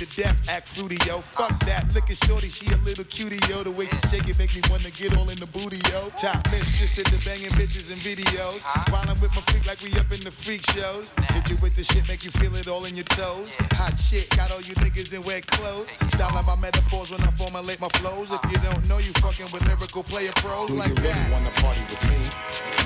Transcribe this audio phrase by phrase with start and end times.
[0.00, 1.20] to death, act fruity, yo.
[1.20, 3.62] Fuck that, look at shorty, she a little cutie, yo.
[3.62, 6.08] The way she shake it make me wanna get all in the booty, yo.
[6.16, 8.60] Top mistress in the banging bitches and videos.
[8.90, 11.12] While I'm with my freak like we up in the freak shows.
[11.32, 13.54] Hit you with the shit, make you feel it all in your toes.
[13.72, 15.90] Hot shit, got all you niggas in wet clothes.
[16.08, 18.28] Style on my metaphors when I formulate my flows.
[18.32, 21.30] If you don't know, you fucking with lyrical player pros Do like you really that.
[21.30, 22.16] wanna party with me?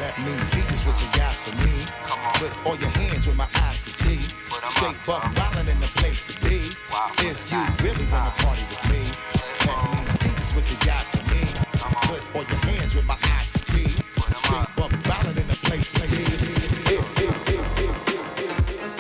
[0.00, 1.86] Let me see just what you got for me.
[2.42, 4.18] Put all your hands with my eyes to see.
[4.68, 6.70] Straight buck wildin' in the place to be.
[7.06, 9.02] If you really wanna party with me,
[9.66, 11.40] let me see just what you got for me.
[12.08, 13.88] Put all your hands with my eyes to see.
[14.34, 16.24] Straight buck wildin' in the place to be.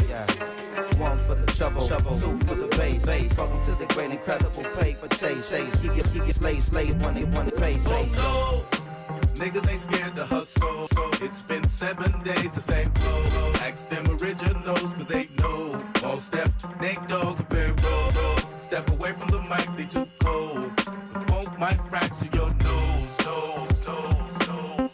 [0.06, 0.26] Yeah.
[1.00, 2.20] One for the trouble, trouble.
[2.20, 3.36] two for the bass, bass.
[3.38, 5.74] Welcome to the great incredible paper chase, chase.
[5.80, 8.66] Keep your, keep your slaves, slaves, they want to pay, Oh no!
[9.34, 10.88] Niggas ain't scared to hustle.
[10.92, 13.52] So It's been seven days, the same flow.
[13.54, 15.82] Ask them originals, cause they know.
[16.04, 17.48] All step, Nate Dogg,
[21.54, 24.90] Funk might fracture your nose, nose, nose, nose.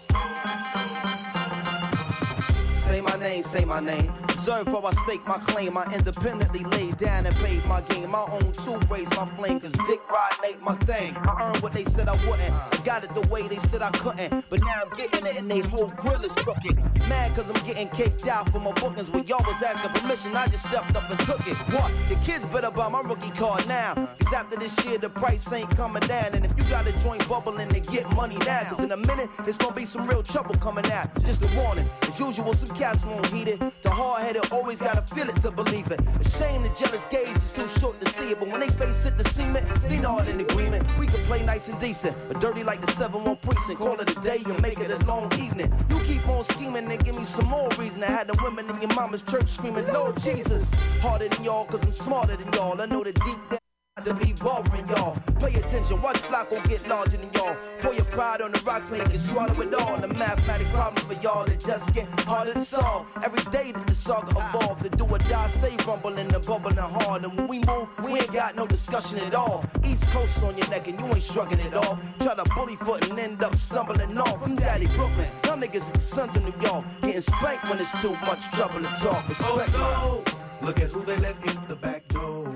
[2.84, 4.12] Say my name, say my name.
[4.48, 5.76] I stake my claim.
[5.76, 8.10] I independently laid down and paid my game.
[8.10, 9.60] My own two raise my flame.
[9.60, 11.14] Cause dick ride ain't my thing.
[11.16, 12.50] I earned what they said I wouldn't.
[12.50, 14.44] I got it the way they said I couldn't.
[14.48, 16.76] But now I'm getting it and they whole grill is crooked.
[17.08, 19.10] Mad cause I'm getting caked out for my bookings.
[19.10, 21.56] When y'all was asking permission, I just stepped up and took it.
[21.74, 21.92] What?
[22.08, 23.94] The kids better buy my rookie card now.
[23.94, 26.34] Cause after this year, the price ain't coming down.
[26.34, 28.64] And if you got a joint bubbling, then get money now.
[28.70, 31.08] Cause in a minute, it's gonna be some real trouble coming out.
[31.24, 31.88] Just a warning.
[32.02, 33.60] As usual, some cats won't heed it.
[33.82, 36.00] The hard headed always gotta feel it to believe it.
[36.20, 38.38] A shame the jealous gaze is too short to see it.
[38.38, 40.86] But when they face it, the cement, they not in agreement.
[40.98, 43.80] We can play nice and decent, but dirty like the 7 1 precinct.
[43.80, 45.72] Call it a day and make it a long evening.
[45.90, 48.02] You keep on scheming and give me some more reason.
[48.04, 50.70] I had the women in your mama's church screaming, Lord Jesus.
[51.00, 52.80] Harder than y'all, cause I'm smarter than y'all.
[52.80, 53.59] I know the deep down
[54.04, 55.16] to be bothering y'all.
[55.38, 57.56] Pay attention, watch flock gon' get larger than y'all.
[57.80, 59.98] Pour your pride on the rocks and you swallow it all.
[59.98, 63.06] The mathematic problem for y'all, it just get harder to solve.
[63.22, 67.24] Every day that the saga evolve, the do or die stay rumbling and bubbling hard.
[67.24, 69.64] And when we move, we ain't got no discussion at all.
[69.84, 71.98] East Coast on your neck and you ain't shrugging at all.
[72.20, 74.42] Try to bully foot and end up stumbling off.
[74.42, 76.84] I'm Daddy Brooklyn, y'all niggas the sons of New York.
[77.02, 79.28] Getting spanked when it's too much trouble to talk.
[79.28, 79.70] Respect.
[79.74, 80.66] Oh no!
[80.66, 82.54] Look at who they let in the back door.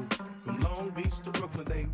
[0.77, 1.94] Long Beach to Brooklyn, they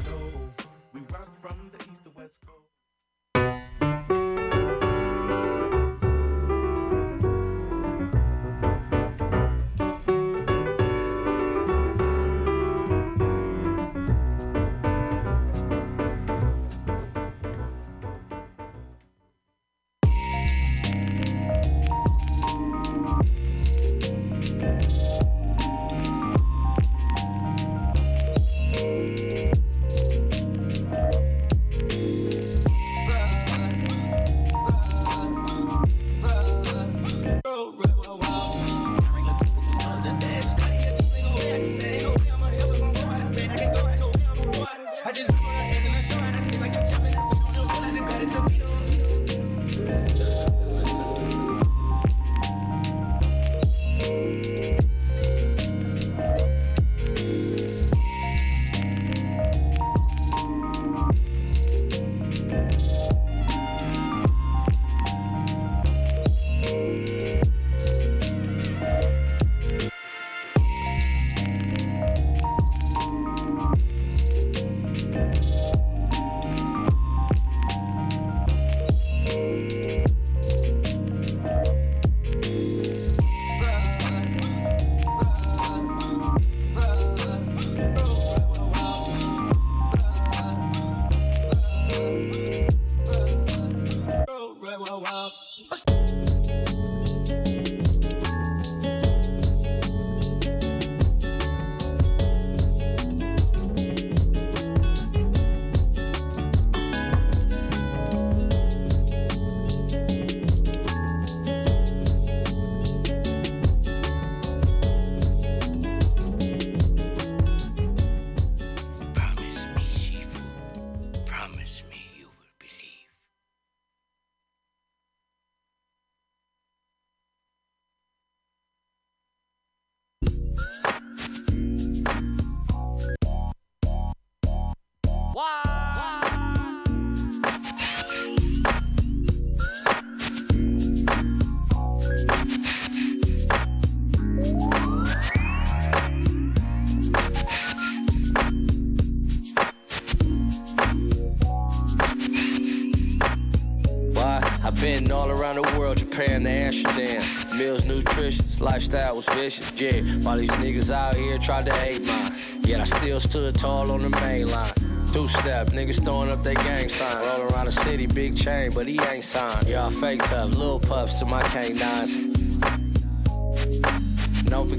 [158.80, 159.70] lifestyle was vicious.
[159.78, 162.32] Yeah, while these niggas out here tried to hate mine.
[162.62, 164.72] Yet I still stood tall on the main line.
[165.12, 167.16] Two step, niggas throwing up their gang sign.
[167.18, 169.68] Roll around the city, big chain, but he ain't signed.
[169.68, 172.16] Y'all fake tough, little puffs to my canines.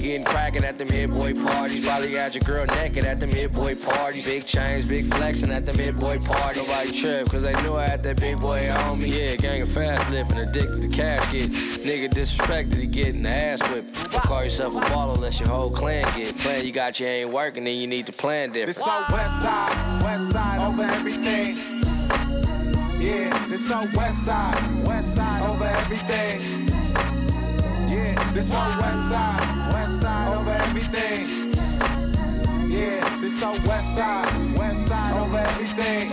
[0.02, 1.86] Don't forget cracking at them hit boy parties.
[1.86, 4.26] Probably got your girl naked at them hit boy parties.
[4.26, 6.68] Big chains, big flexing at them hit boy parties.
[6.68, 9.10] Nobody trip, cause they knew I had that big boy on me.
[9.10, 11.52] Yeah, gang of fast living, addicted to cash get.
[11.52, 13.94] Nigga disrespected, he getting the ass whipped.
[14.12, 16.36] Don't call yourself a baller unless your whole clan get.
[16.38, 18.76] Plan you got you ain't working, then you need to plan different.
[18.76, 21.58] This on west side, west side over everything.
[23.00, 26.68] Yeah, this on west side, west side over everything.
[27.88, 29.61] Yeah, this on west side,
[29.92, 31.54] side over everything.
[32.72, 36.10] Yeah, this on west side, west side over everything.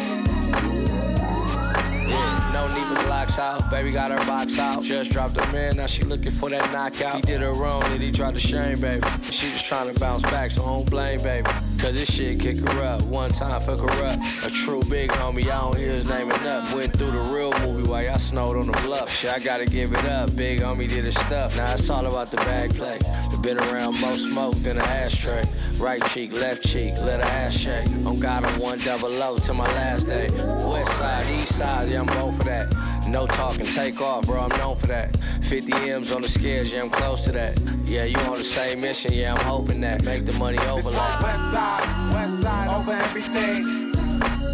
[2.52, 3.70] No need for blocks out.
[3.70, 4.82] Baby got her box out.
[4.82, 7.16] Just dropped a man, now she looking for that knockout.
[7.16, 9.06] He did her wrong, and he tried to shame, baby.
[9.30, 11.48] She just trying to bounce back, so don't blame, baby.
[11.78, 13.02] Cause this shit kick her up.
[13.02, 14.22] One time for corrupt.
[14.42, 16.74] A true big homie, I don't hear his name enough.
[16.74, 19.10] Went through the real movie while y'all snowed on the bluff.
[19.10, 20.34] Shit, I gotta give it up.
[20.34, 21.56] Big homie did his stuff.
[21.56, 22.98] Now it's all about the bag play.
[23.42, 25.44] Been around more smoke than an ashtray.
[25.78, 27.86] Right cheek, left cheek, let her ass shake.
[28.04, 30.28] On God, I'm one double O to my last day.
[30.66, 32.66] West side, east side, yeah, I'm both for that.
[33.08, 35.16] No talking, take off, bro, I'm known for that.
[35.44, 37.58] 50 M's on the scales, yeah, I'm close to that.
[37.86, 40.02] Yeah, you on the same mission, yeah, I'm hoping that.
[40.02, 43.94] Make the money over This like on west side, west side over everything.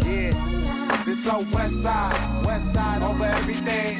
[0.05, 3.97] Yeah, this on west side, west side over everything.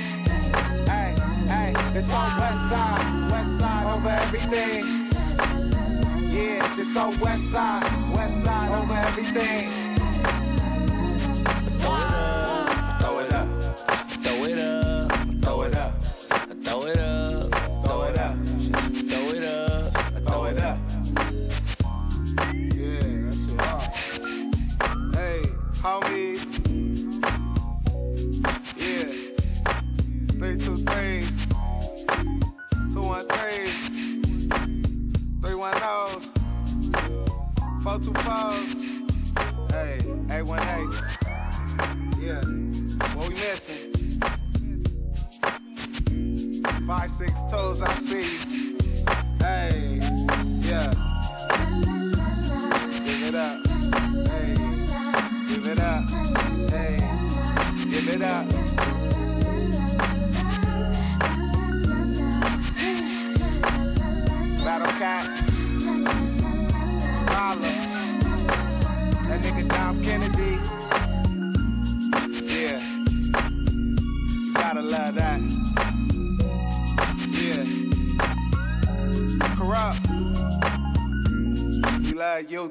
[0.87, 1.15] Hey,
[1.47, 5.11] hey, this on west side, west side over everything.
[6.31, 9.84] Yeah, this on west side, west side over everything.
[16.65, 17.51] Throw it up,
[17.85, 19.93] throw it up, throw it up, throw it up,
[20.25, 20.79] throw it up.
[22.73, 23.89] Yeah, that shit hard.
[25.13, 25.41] Hey,
[25.83, 26.41] homies.
[28.75, 29.09] Yeah,
[30.39, 31.33] three two threes,
[32.91, 33.77] two one threes,
[35.41, 36.33] three one O's,
[37.83, 38.73] four two fours.
[39.69, 40.01] Hey,
[40.31, 40.93] eight one eight.
[42.19, 42.41] Yeah,
[43.13, 43.94] what we missing?
[46.87, 48.37] Five six toes, I see.
[49.39, 49.97] Hey,
[50.61, 50.93] yeah.
[53.03, 53.65] Give it up.
[54.27, 54.55] Hey,
[55.47, 56.03] give it up.
[56.69, 56.97] Hey,
[57.89, 58.47] give it up.
[64.63, 65.25] Battle Cat.
[67.29, 67.71] Holla.
[69.27, 70.54] That nigga Dom Kennedy.
[82.41, 82.69] You.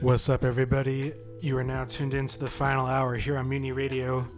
[0.00, 1.12] What's up, everybody?
[1.42, 4.28] You are now tuned into the final hour here on Mutiny Radio.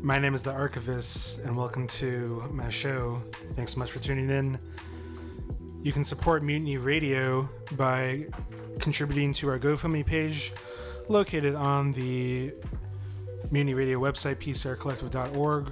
[0.00, 3.20] My name is The Archivist, and welcome to my show.
[3.54, 4.58] Thanks so much for tuning in.
[5.82, 8.28] You can support Mutiny Radio by
[8.78, 10.54] contributing to our GoFundMe page
[11.08, 12.54] located on the
[13.50, 15.70] Mutiny Radio website, pcrcollective.org,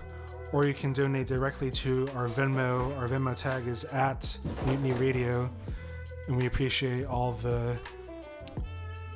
[0.52, 2.95] or you can donate directly to our Venmo.
[2.99, 5.49] Our Venmo tag is at Mutiny Radio,
[6.28, 7.78] and we appreciate all the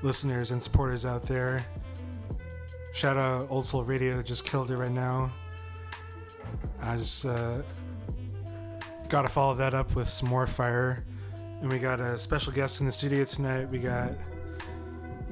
[0.02, 1.64] listeners and supporters out there.
[2.92, 5.30] Shout out Old Soul Radio, just killed it right now.
[6.82, 7.62] I just uh,
[9.08, 11.04] got to follow that up with some more fire.
[11.60, 13.68] And we got a special guest in the studio tonight.
[13.68, 14.12] We got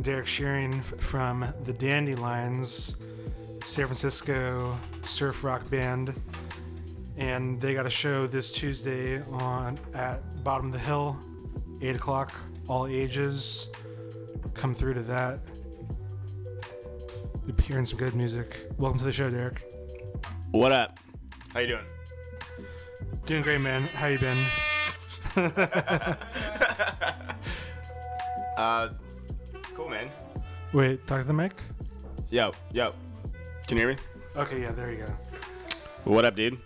[0.03, 2.97] Derek Shearing from the Dandelions,
[3.65, 6.15] San Francisco surf rock band.
[7.17, 11.19] And they got a show this Tuesday on at Bottom of the Hill,
[11.81, 12.33] 8 o'clock,
[12.69, 13.73] all ages
[14.55, 15.41] come through to that.
[17.47, 18.67] You're hearing some good music.
[18.77, 19.63] Welcome to the show, Derek.
[20.51, 20.99] What up?
[21.55, 21.85] How you doing?
[23.27, 23.83] Doing great, man.
[23.83, 24.37] How you been?
[28.59, 28.89] Uh,
[29.73, 30.11] cool, man.
[30.73, 31.53] Wait, talk to the mic.
[32.29, 32.93] Yo, yo.
[33.69, 34.01] Can you hear me?
[34.37, 35.13] Okay, yeah, there you go.
[36.03, 36.59] What up, dude?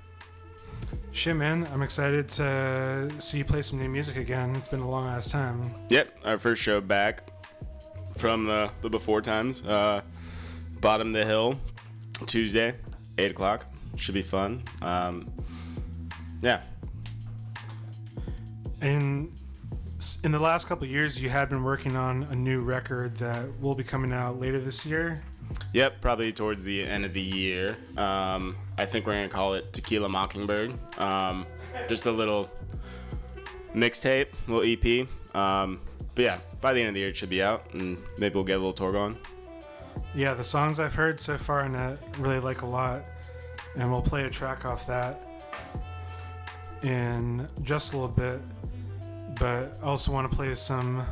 [1.11, 4.57] Shit, man, I'm excited to see you play some new music again.
[4.57, 5.75] It's been a long ass time.
[5.91, 7.29] Yep, our first show back
[8.17, 9.65] from the, the before times.
[9.65, 10.03] Uh,
[10.81, 11.59] Bottom of the Hill,
[12.27, 12.75] Tuesday,
[13.19, 13.67] 8 o'clock.
[13.97, 14.63] Should be fun.
[14.81, 15.31] Um,
[16.41, 16.63] yeah.
[18.81, 19.33] And
[20.25, 23.75] in the last couple years, you had been working on a new record that will
[23.75, 25.23] be coming out later this year.
[25.73, 27.77] Yep, probably towards the end of the year.
[27.97, 30.73] Um, I think we're gonna call it Tequila Mockingbird.
[30.99, 31.47] Um,
[31.89, 32.51] just a little
[33.75, 35.07] mixtape, little EP.
[35.37, 35.81] Um,
[36.15, 38.45] but yeah, by the end of the year it should be out, and maybe we'll
[38.45, 39.17] get a little tour going.
[40.15, 43.05] Yeah, the songs I've heard so far and I really like a lot,
[43.77, 45.21] and we'll play a track off that
[46.83, 48.41] in just a little bit.
[49.39, 51.05] But I also want to play some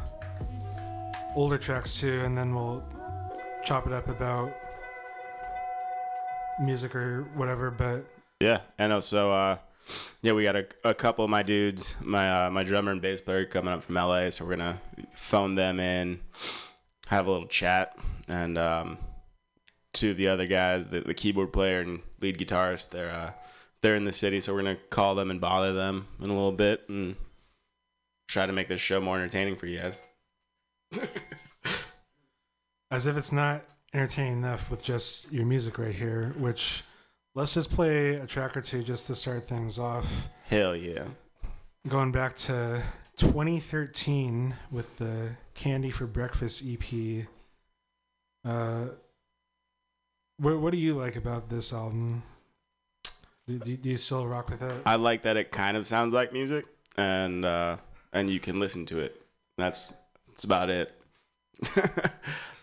[1.35, 2.85] older tracks too, and then we'll
[3.65, 4.53] chop it up about
[6.61, 7.71] music or whatever.
[7.71, 8.05] But
[8.41, 9.59] yeah, and also uh,
[10.23, 13.21] yeah, we got a, a couple of my dudes, my uh, my drummer and bass
[13.21, 14.81] player coming up from LA, so we're gonna
[15.15, 16.21] phone them in,
[17.07, 17.97] have a little chat,
[18.29, 18.99] and um,
[19.93, 23.33] two of the other guys, the, the keyboard player and lead guitarist, they're uh,
[23.83, 26.53] they're in the city, so we're gonna call them and bother them in a little
[26.53, 27.17] bit and
[28.29, 29.99] try to make this show more entertaining for you guys.
[32.91, 36.83] as if it's not entertaining enough with just your music right here, which
[37.35, 40.29] let's just play a track or two just to start things off.
[40.49, 41.05] Hell yeah.
[41.89, 42.83] Going back to
[43.17, 47.27] 2013 with the Candy for Breakfast EP.
[48.45, 48.87] Uh,
[50.39, 52.23] what, what do you like about this album?
[53.47, 54.83] Do, do, do you still rock with it?
[54.87, 57.79] I like that it kind of sounds like music, and uh,
[58.13, 59.23] and you can listen to it.
[59.59, 59.97] That's
[60.29, 60.93] that's about it.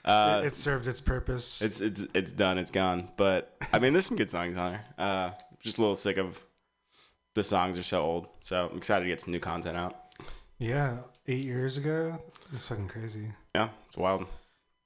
[0.08, 1.62] Uh, it, it, served its purpose.
[1.62, 2.58] It's it's it's done.
[2.58, 3.10] It's gone.
[3.18, 4.86] But I mean, there's some good songs on there.
[4.98, 6.42] Uh, just a little sick of
[7.36, 8.30] the songs are so old.
[8.42, 9.96] So I'm excited to get some new content out.
[10.60, 12.20] Yeah, eight years ago.
[12.54, 13.34] It's fucking crazy.
[13.54, 14.26] Yeah, it's wild.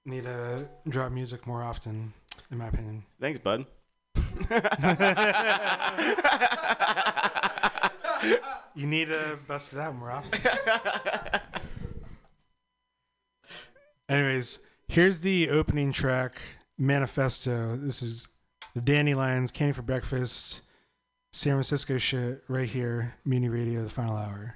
[0.05, 2.13] Need to drop music more often,
[2.49, 3.03] in my opinion.
[3.19, 3.67] Thanks, bud.
[8.75, 10.39] you need to bust it out more often.
[14.09, 16.41] Anyways, Here's the opening track,
[16.77, 17.77] Manifesto.
[17.77, 18.27] This is
[18.75, 20.63] the Dandelions, Candy for Breakfast,
[21.31, 24.55] San Francisco shit right here, Mutiny Radio, the final hour.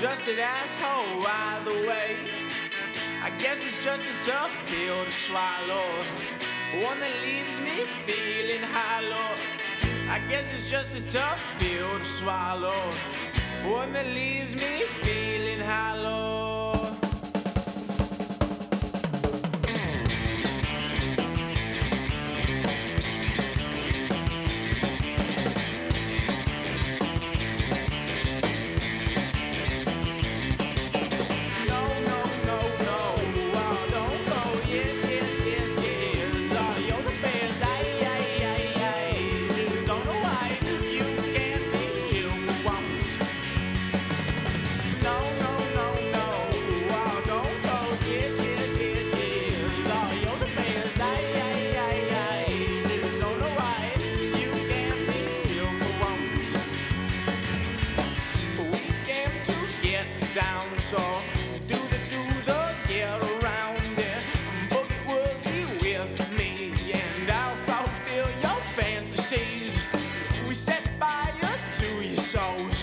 [0.00, 2.16] just an asshole either way.
[3.20, 6.04] I guess it's just a tough pill to swallow,
[6.84, 9.34] one that leaves me feeling hollow.
[10.08, 12.94] I guess it's just a tough pill to swallow,
[13.64, 16.27] one that leaves me feeling hollow.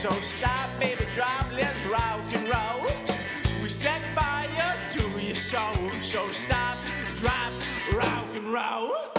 [0.07, 2.91] So stop, baby, drop, let's rock and roll.
[3.59, 5.89] We set fire to your soul.
[5.99, 6.77] So stop,
[7.15, 7.51] drop,
[7.91, 9.14] rock and roll.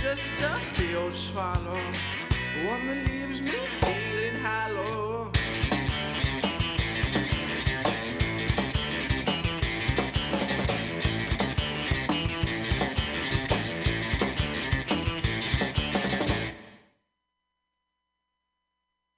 [0.00, 1.78] just a dumpy old swallow,
[2.64, 5.30] one that leaves me feeling hollow.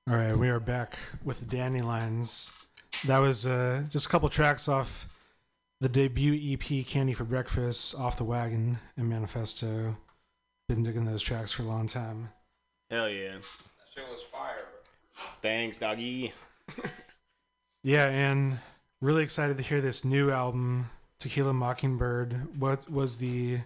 [0.08, 2.52] All right, we are back with Dandelions.
[3.06, 5.08] That was uh, just a couple tracks off
[5.80, 9.96] the debut EP Candy for Breakfast, Off the Wagon, and Manifesto.
[10.72, 12.30] Been digging those tracks for a long time.
[12.90, 13.32] Hell yeah.
[13.32, 13.42] That
[13.94, 14.64] shit was fire.
[15.42, 16.32] Thanks, doggy.
[17.82, 18.58] Yeah, and
[19.02, 22.58] really excited to hear this new album, Tequila Mockingbird.
[22.58, 23.58] What was the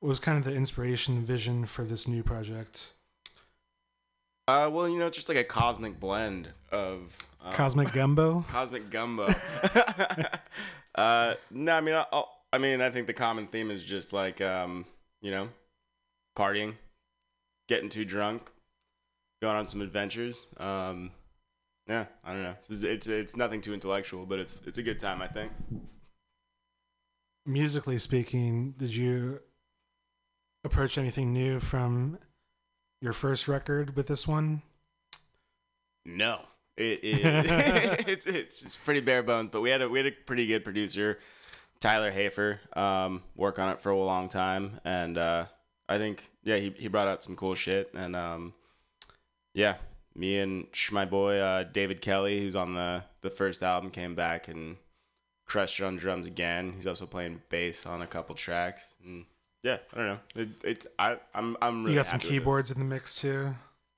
[0.00, 2.94] what was kind of the inspiration vision for this new project?
[4.48, 8.44] Uh, well, you know, it's just like a cosmic blend of um, Cosmic Gumbo.
[8.48, 9.28] cosmic gumbo.
[10.96, 14.12] uh, no, I mean, I, I'll, I mean, I think the common theme is just
[14.12, 14.86] like, um,
[15.20, 15.50] you know,
[16.36, 16.74] partying,
[17.68, 18.42] getting too drunk,
[19.42, 20.46] going on some adventures.
[20.58, 21.10] Um,
[21.88, 22.54] yeah, I don't know.
[22.68, 25.52] It's, it's it's nothing too intellectual, but it's it's a good time, I think.
[27.44, 29.40] Musically speaking, did you
[30.64, 32.18] approach anything new from
[33.00, 34.62] your first record with this one?
[36.04, 36.40] No,
[36.76, 37.20] it, it
[38.08, 39.50] it's, it's it's pretty bare bones.
[39.50, 41.20] But we had a we had a pretty good producer,
[41.78, 45.46] Tyler Hafer, um, work on it for a long time, and uh,
[45.88, 48.54] I think yeah he he brought out some cool shit, and um,
[49.54, 49.76] yeah,
[50.14, 54.14] me and sh- my boy uh, David Kelly, who's on the the first album, came
[54.14, 54.76] back and
[55.46, 56.72] crushed it on drums again.
[56.74, 59.24] He's also playing bass on a couple tracks, and
[59.62, 60.18] yeah, I don't know.
[60.34, 62.38] It, it's I I'm I'm really you got some happy with this.
[62.40, 63.54] keyboards in the mix too.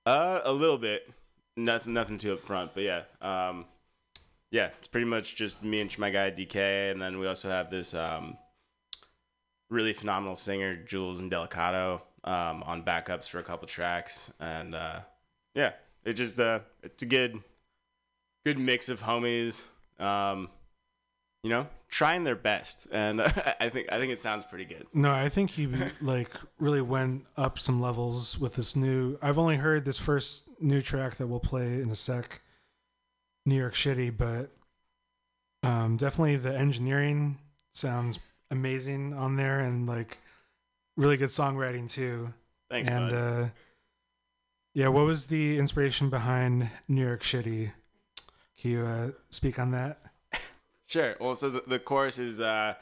[0.07, 1.11] Uh, a little bit.
[1.57, 3.03] Nothing, nothing too up front, but yeah.
[3.21, 3.65] Um,
[4.51, 7.71] yeah, it's pretty much just me and my guy DK, and then we also have
[7.71, 8.39] this um,
[9.71, 15.01] really phenomenal singer Jules and Delicato um, on backups for a couple tracks, and uh,
[15.55, 15.73] yeah,
[16.05, 17.41] it just uh, it's a good,
[18.45, 19.65] good mix of homies.
[19.99, 20.49] Um,
[21.43, 23.21] you know, trying their best, and
[23.61, 24.87] I think I think it sounds pretty good.
[24.93, 25.69] No, I think he
[26.01, 29.19] like really went up some levels with this new.
[29.23, 32.41] I've only heard this first new track that we'll play in a sec,
[33.47, 34.51] New York Shitty, but
[35.63, 37.39] um, definitely the engineering
[37.73, 38.19] sounds
[38.51, 40.19] amazing on there, and like
[40.97, 42.33] really good songwriting too.
[42.71, 43.17] Thanks, and bud.
[43.17, 43.49] uh,
[44.75, 47.73] yeah, what was the inspiration behind New York Shitty?
[48.61, 50.01] Can you uh, speak on that?
[50.87, 51.17] Sure.
[51.21, 52.73] Well, so the, the chorus is uh,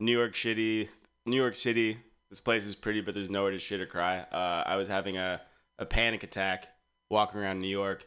[0.00, 0.88] New York shitty,
[1.26, 1.98] New York City.
[2.30, 4.20] This place is pretty, but there's nowhere to shit or cry.
[4.20, 5.38] Uh, I was having a,
[5.78, 6.68] a panic attack
[7.10, 8.06] walking around New York,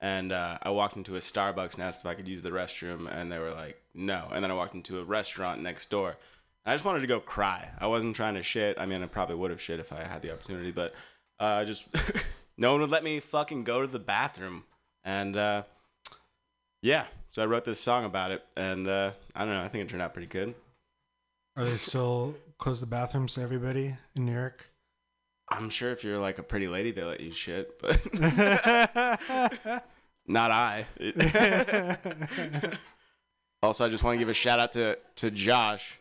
[0.00, 3.06] and uh, I walked into a Starbucks and asked if I could use the restroom,
[3.12, 4.26] and they were like, no.
[4.32, 6.16] And then I walked into a restaurant next door.
[6.68, 7.66] I just wanted to go cry.
[7.78, 8.78] I wasn't trying to shit.
[8.78, 10.92] I mean, I probably would have shit if I had the opportunity, but
[11.40, 11.86] uh, just
[12.58, 14.64] no one would let me fucking go to the bathroom.
[15.02, 15.62] And uh,
[16.82, 19.62] yeah, so I wrote this song about it, and uh, I don't know.
[19.62, 20.54] I think it turned out pretty good.
[21.56, 24.68] Are they still close the bathrooms to everybody in New York?
[25.48, 27.96] I'm sure if you're like a pretty lady, they let you shit, but
[30.26, 30.86] not I.
[33.62, 35.98] also, I just want to give a shout out to to Josh.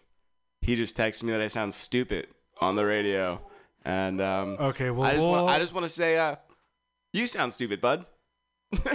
[0.62, 2.28] He just texted me that I sound stupid
[2.60, 3.40] on the radio,
[3.86, 6.36] and um, Okay, well, I just we'll, want, I just want to say, uh,
[7.14, 8.06] you sound stupid, bud.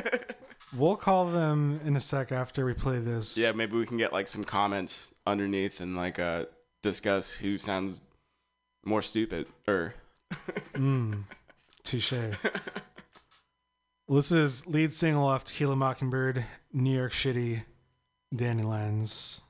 [0.77, 3.39] we'll call them in a sec after we play this.
[3.39, 6.47] Yeah, maybe we can get like some comments underneath and like uh
[6.83, 8.01] discuss who sounds
[8.85, 9.95] more stupid or
[10.75, 11.25] Mm,
[11.85, 12.13] touche.
[12.13, 17.65] well, this is lead single off Tequila Mockingbird, New York Shitty,
[18.35, 19.43] Dandelions.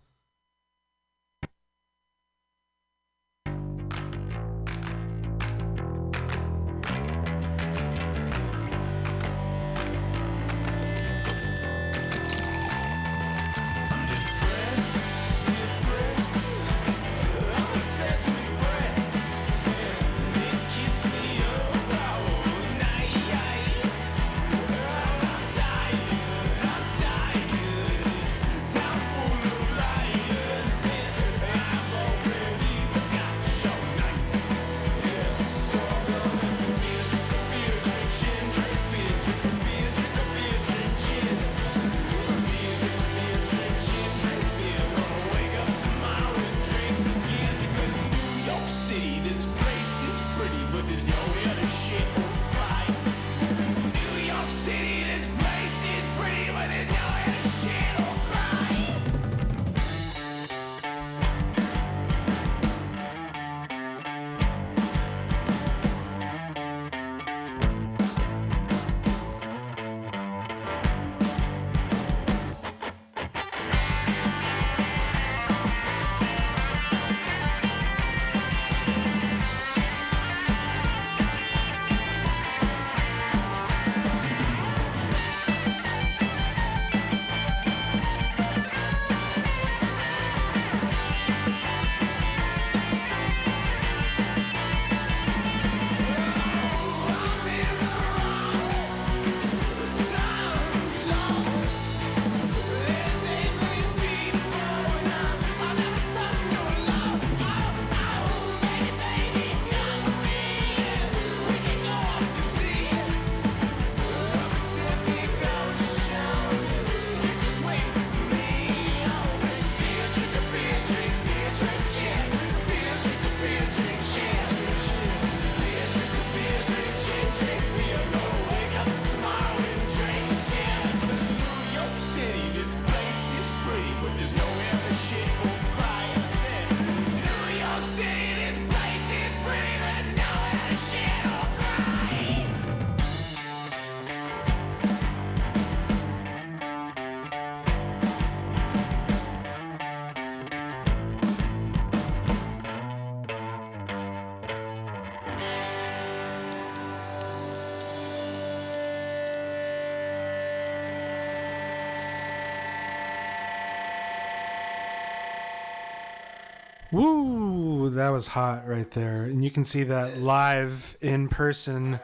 [166.92, 167.88] Woo!
[167.88, 169.22] That was hot right there.
[169.22, 171.98] And you can see that live in person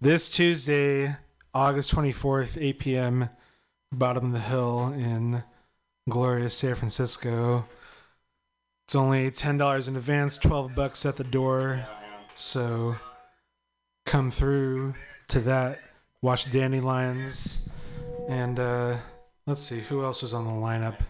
[0.00, 1.16] this Tuesday,
[1.52, 3.30] August 24th, 8 p.m.,
[3.90, 5.42] bottom of the hill in
[6.08, 7.64] glorious San Francisco.
[8.86, 11.84] It's only $10 in advance, 12 bucks at the door.
[12.36, 12.94] So
[14.06, 14.94] come through
[15.28, 15.80] to that,
[16.22, 17.68] watch Dandelions,
[18.28, 18.96] and uh,
[19.46, 21.00] let's see, who else was on the lineup?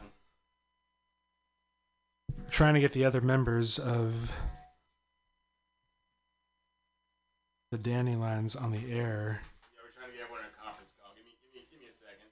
[2.51, 4.33] Trying to get the other members of
[7.71, 9.41] the Dandelions on the air.
[9.41, 11.13] Yeah, we're trying to get everyone in a conference call.
[11.17, 12.31] Give me, give me, give me a second.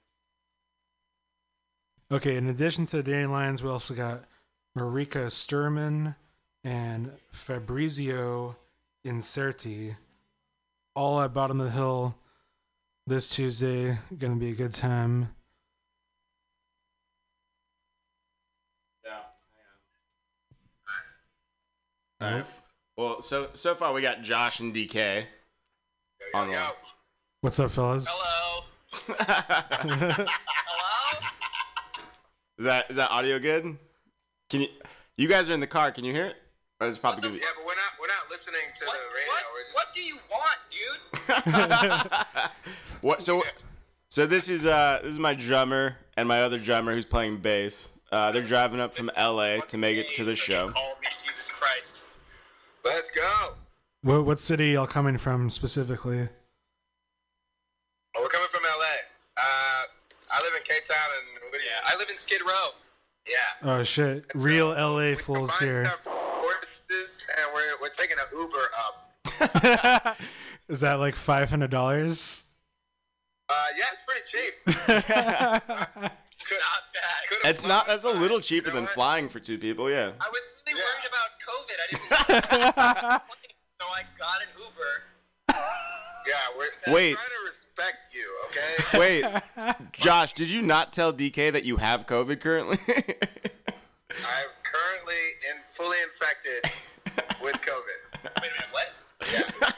[2.11, 4.25] Okay, in addition to the Dandelions, we also got
[4.77, 6.15] Marika Sturman
[6.63, 8.57] and Fabrizio
[9.05, 9.95] Inserti,
[10.95, 12.15] all at Bottom of the Hill
[13.07, 13.97] this Tuesday.
[14.17, 15.33] Gonna be a good time.
[19.05, 19.21] Yeah.
[22.21, 22.45] All right.
[22.97, 25.25] Well, so so far we got Josh and DK
[26.33, 26.57] on the
[27.41, 28.05] What's up, fellas?
[28.09, 28.63] Hello.
[29.17, 30.25] Hello.
[32.57, 33.77] Is that is that audio good?
[34.49, 34.67] Can you
[35.15, 35.93] you guys are in the car?
[35.93, 36.35] Can you hear it?
[36.81, 37.39] Or is it probably good?
[37.39, 39.33] Yeah, but we're not we're not listening to the radio.
[39.73, 40.57] What, do you want,
[41.99, 42.49] dude?
[43.01, 43.21] What?
[43.21, 43.43] So
[44.09, 47.89] so this is uh this is my drummer and my other drummer who's playing bass.
[48.11, 50.71] Uh, they're driving up from LA to make it to the show.
[50.71, 52.03] Call me Jesus Christ.
[52.85, 53.49] Let's go.
[54.01, 56.27] What, what city y'all coming from specifically?
[58.15, 58.85] Oh, we're coming from LA.
[59.37, 59.83] Uh,
[60.31, 62.69] I live in Cape Town and what do you- yeah, I live in Skid Row.
[63.27, 63.35] Yeah.
[63.69, 64.25] Oh shit!
[64.33, 65.91] Real LA fools here.
[66.05, 68.69] Horses, and we're we're taking an Uber
[70.05, 70.17] up.
[70.69, 72.49] Is that like five hundred dollars?
[73.49, 74.53] Uh, yeah, it's pretty cheap.
[75.19, 76.01] not bad.
[77.45, 77.85] It's not.
[77.87, 79.89] That's a little cheaper than flying for two people.
[79.91, 80.11] Yeah.
[80.19, 80.41] I was
[80.73, 81.77] really worried about COVID.
[81.79, 83.21] I didn't.
[83.81, 85.03] so I got an Uber.
[86.27, 87.13] Yeah, we're Wait.
[87.15, 88.99] trying to respect you, okay?
[88.99, 89.25] Wait,
[89.93, 92.77] Josh, did you not tell DK that you have COVID currently?
[92.87, 95.15] I'm currently
[95.49, 96.71] in, fully infected
[97.41, 98.23] with COVID.
[98.23, 98.87] Wait a minute, what?
[99.31, 99.69] Yeah.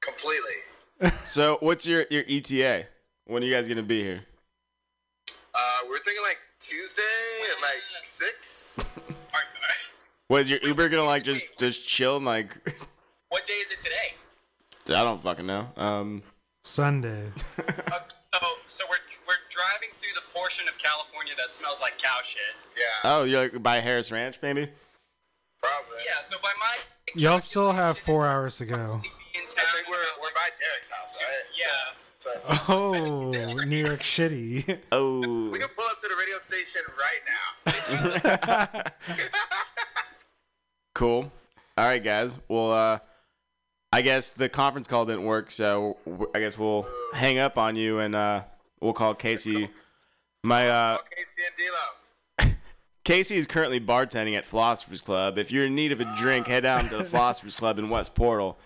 [0.00, 1.12] Completely.
[1.24, 2.86] so, what's your your ETA?
[3.26, 4.22] When are you guys gonna be here?
[5.54, 7.27] Uh, we're thinking like Tuesday
[10.28, 12.56] Was your Uber gonna like just just chill and like?
[13.30, 14.14] What day is it today?
[14.98, 15.68] I don't fucking know.
[15.76, 16.22] Um,
[16.62, 17.24] Sunday.
[18.34, 22.40] So, so we're we're driving through the portion of California that smells like cow shit.
[22.76, 23.10] Yeah.
[23.10, 24.68] oh, you're like by Harris Ranch, maybe?
[25.60, 25.96] Probably.
[26.06, 26.20] Yeah.
[26.22, 26.76] So by my
[27.14, 29.00] Y'all still have four hours to go.
[29.02, 31.44] I think we're we're by Derek's house, right?
[31.58, 31.94] Yeah.
[32.16, 34.78] So it's, Oh, New York shitty.
[34.92, 35.48] Oh.
[35.50, 37.22] we can pull up to the radio station right
[38.74, 38.82] now.
[40.98, 41.30] Cool.
[41.76, 42.34] All right, guys.
[42.48, 42.98] Well, uh,
[43.92, 47.76] I guess the conference call didn't work, so w- I guess we'll hang up on
[47.76, 48.42] you and uh,
[48.80, 49.70] we'll call Casey.
[50.42, 50.98] My uh,
[53.04, 55.38] Casey is currently bartending at Philosopher's Club.
[55.38, 58.16] If you're in need of a drink, head down to the Philosopher's Club in West
[58.16, 58.58] Portal.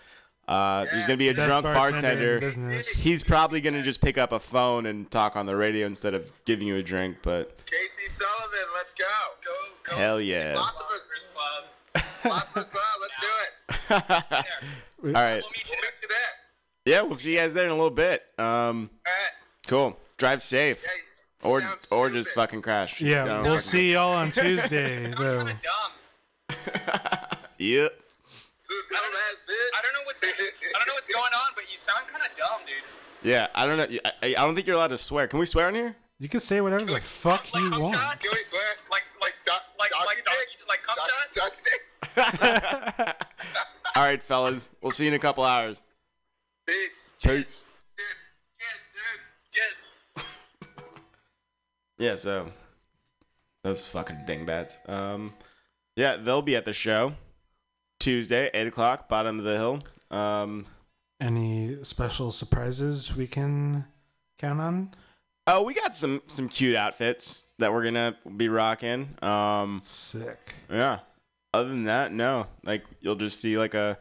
[0.45, 2.39] Uh, there's gonna be a Best drunk bartender in bartender.
[2.39, 2.89] business.
[2.89, 6.29] He's probably gonna just pick up a phone and talk on the radio instead of
[6.45, 7.17] giving you a drink.
[7.21, 9.05] But Casey Sullivan, let's go.
[9.45, 9.51] Go,
[9.91, 9.95] go.
[9.95, 10.53] hell yeah!
[10.55, 10.92] Philosopher's Club.
[12.23, 13.27] Philosopher's Club, let's do
[15.05, 15.15] it.
[15.15, 15.43] All right.
[15.43, 15.75] We'll meet you
[16.07, 16.17] there.
[16.85, 18.23] Yeah, we'll see you guys there in a little bit.
[18.37, 18.89] Um,
[19.67, 19.97] cool.
[20.17, 20.83] Drive safe.
[21.43, 23.01] Or or just fucking crash.
[23.01, 25.45] Yeah, Don't we'll see y'all on Tuesday though.
[27.59, 27.93] Yep.
[27.93, 32.07] I don't, I don't know what's I don't know what's going on, but you sound
[32.07, 32.83] kind of dumb, dude.
[33.29, 33.99] Yeah, I don't know.
[34.21, 35.27] I, I don't think you're allowed to swear.
[35.27, 35.95] Can we swear on here?
[36.19, 37.95] You can say whatever the fuck you want.
[38.19, 38.63] Can we swear?
[38.91, 39.35] Like like
[39.79, 40.23] like like
[40.67, 41.51] like cum shot?
[43.95, 44.69] All right, fellas.
[44.81, 45.81] We'll see you in a couple hours.
[46.67, 47.11] Peace.
[47.21, 47.65] Peace.
[49.51, 49.89] Cheers.
[51.99, 52.47] Yeah, so
[53.63, 54.77] those fucking dingbats.
[54.87, 55.33] Um,
[55.95, 57.13] yeah, they'll be at the show
[57.99, 59.83] Tuesday, eight o'clock, bottom of the hill.
[60.09, 60.65] Um,
[61.21, 63.85] Any special surprises we can
[64.39, 64.91] count on?
[65.45, 69.15] oh, we got some some cute outfits that we're gonna be rocking.
[69.21, 70.55] Um, Sick.
[70.71, 70.99] Yeah.
[71.53, 72.47] Other than that, no.
[72.63, 73.97] Like you'll just see like a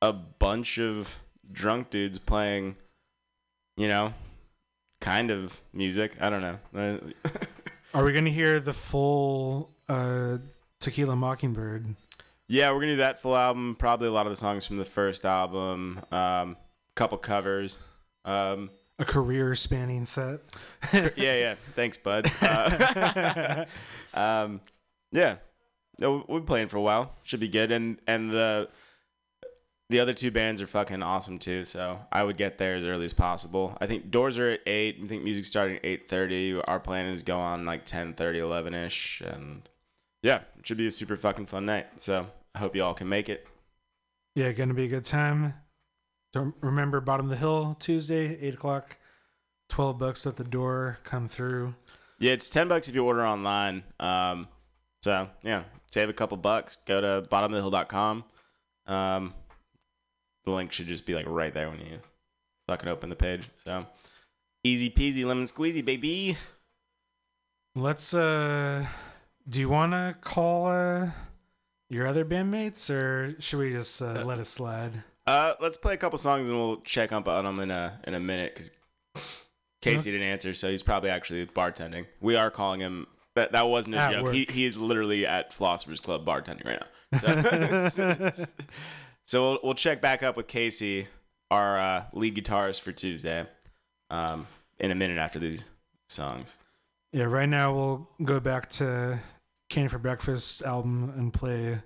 [0.00, 1.14] a bunch of
[1.50, 2.76] drunk dudes playing,
[3.76, 4.14] you know,
[5.00, 6.16] kind of music.
[6.20, 7.00] I don't know.
[7.94, 10.38] Are we gonna hear the full uh,
[10.80, 11.94] Tequila Mockingbird?
[12.46, 13.76] yeah, we're gonna do that full album.
[13.78, 16.00] Probably a lot of the songs from the first album.
[16.10, 16.56] Um,
[16.94, 17.78] couple covers.
[18.24, 20.40] Um, A career spanning set.
[20.92, 21.54] yeah, yeah.
[21.74, 22.30] Thanks, bud.
[22.42, 23.64] Uh,
[24.14, 24.60] um,
[25.12, 25.36] Yeah,
[25.98, 27.12] been playing for a while.
[27.22, 27.72] Should be good.
[27.72, 28.68] And and the
[29.90, 31.64] the other two bands are fucking awesome too.
[31.64, 33.76] So I would get there as early as possible.
[33.80, 35.00] I think doors are at eight.
[35.02, 36.60] I think music's starting at eight thirty.
[36.60, 39.68] Our plan is go on like 10, 11 ish, and
[40.22, 41.86] yeah, it should be a super fucking fun night.
[41.96, 43.46] So I hope you all can make it.
[44.34, 45.54] Yeah, gonna be a good time.
[46.32, 48.98] Don't remember bottom of the hill Tuesday, eight o'clock.
[49.68, 50.98] Twelve bucks at the door.
[51.04, 51.74] Come through.
[52.18, 53.84] Yeah, it's ten bucks if you order online.
[54.00, 54.46] Um,
[55.02, 56.76] so yeah, save a couple bucks.
[56.86, 58.24] Go to bottomofthehill.com.
[58.86, 59.34] Um,
[60.44, 61.98] the link should just be like right there when you
[62.66, 63.48] fucking open the page.
[63.56, 63.86] So
[64.64, 66.36] easy peasy lemon squeezy, baby.
[67.74, 68.86] Let's uh
[69.48, 71.10] do you wanna call uh
[71.90, 74.92] your other bandmates or should we just uh, let it slide?
[75.26, 78.14] Uh, let's play a couple songs and we'll check up on them in a in
[78.14, 78.70] a minute because
[79.80, 82.06] Casey didn't answer, so he's probably actually bartending.
[82.20, 83.06] We are calling him.
[83.38, 84.24] That that wasn't a At joke.
[84.24, 84.34] work.
[84.34, 87.88] He he is literally at Philosopher's Club bartending right now.
[87.88, 88.30] So,
[89.24, 91.06] so we'll we'll check back up with Casey,
[91.52, 93.46] our uh, lead guitarist for Tuesday,
[94.10, 94.46] um,
[94.80, 95.64] in a minute after these
[96.08, 96.58] songs.
[97.12, 99.20] Yeah, right now we'll go back to
[99.70, 101.78] Candy for Breakfast album and play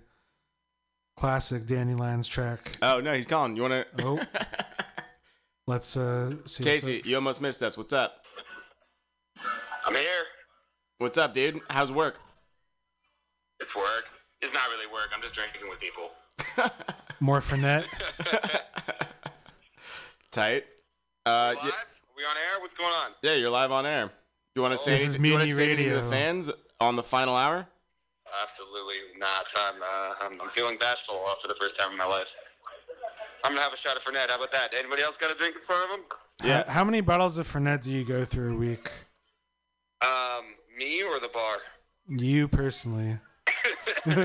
[1.19, 2.77] classic Danny Dandelions track.
[2.81, 3.57] Oh no, he's calling.
[3.57, 4.05] You want to?
[4.05, 4.21] Oh.
[5.67, 7.77] Let's uh see Casey, you almost missed us.
[7.77, 8.25] What's up?
[9.87, 10.25] I'm here.
[11.03, 11.61] What's up, dude?
[11.69, 12.21] How's work?
[13.59, 14.09] It's work.
[14.41, 15.09] It's not really work.
[15.12, 16.11] I'm just drinking with people.
[16.59, 16.93] up.
[17.21, 17.87] more Fernet.
[20.31, 20.65] Tight.
[21.27, 21.65] Uh, Live?
[21.65, 22.61] y- Are we on air?
[22.61, 23.11] What's going on?
[23.23, 24.12] yeah, you're live on air.
[24.55, 26.11] You want to say This is anything, you wanna say anything to the Radio.
[26.11, 27.67] fans on the final hour?
[28.41, 29.49] Absolutely not.
[29.57, 32.33] I'm, uh, I'm, I'm feeling bashful for the first time in my life.
[33.43, 34.29] I'm gonna have a shot of Fernet.
[34.29, 34.73] How about that?
[34.79, 36.07] Anybody else got a drink in front of them?
[36.45, 36.62] Yeah.
[36.69, 38.88] How, how many bottles of Fernet do you go through a week?
[40.01, 40.45] Um,
[40.83, 41.59] me or the bar?
[42.09, 43.18] You personally.
[44.07, 44.18] um,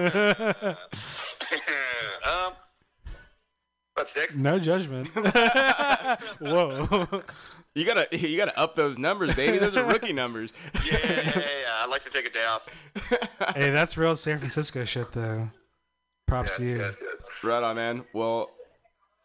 [3.95, 4.37] about six.
[4.37, 5.07] No judgment.
[6.39, 7.23] Whoa.
[7.75, 9.57] You gotta you gotta up those numbers, baby.
[9.59, 10.51] Those are rookie numbers.
[10.85, 11.83] Yeah, yeah, yeah, yeah.
[11.83, 12.67] I'd like to take a day off.
[13.55, 15.49] hey, that's real San Francisco shit though.
[16.27, 16.77] Props Yes, to you.
[16.77, 17.43] yes, yes.
[17.43, 18.03] Right on, man.
[18.13, 18.49] Well,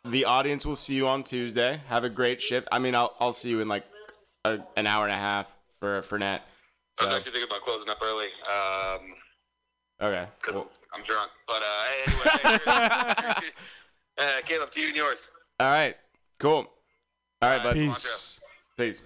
[0.05, 1.81] the audience will see you on Tuesday.
[1.89, 2.69] Have a great shift.
[2.71, 3.85] I mean, I'll I'll see you in like
[4.45, 6.41] a, an hour and a half for Fernet.
[7.01, 8.27] I was actually thinking about closing up early.
[8.47, 9.15] Um,
[10.03, 10.27] okay.
[10.41, 11.31] because Well, I'm drunk.
[11.47, 13.49] But uh, hey, anyway, hey,
[14.19, 15.27] uh, Caleb, to you and yours.
[15.61, 15.97] all right.
[16.39, 16.67] Cool.
[17.41, 17.75] All right, bud.
[17.75, 18.41] Peace.
[18.77, 19.01] Peace.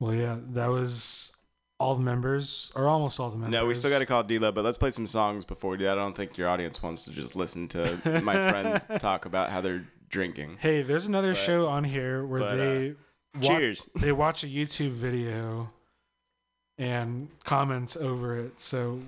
[0.00, 1.32] Well, yeah, that was
[1.80, 3.52] all the members, or almost all the members.
[3.52, 5.84] No, we still got to call D-Lo, but let's play some songs before we do
[5.84, 5.92] that.
[5.98, 9.60] I don't think your audience wants to just listen to my friends talk about how
[9.60, 10.58] they're drinking.
[10.60, 12.94] Hey, there's another But- show on here where but, uh, they
[13.36, 13.88] wa- cheers.
[13.96, 15.70] They watch a YouTube video
[16.78, 19.00] and comments over it, so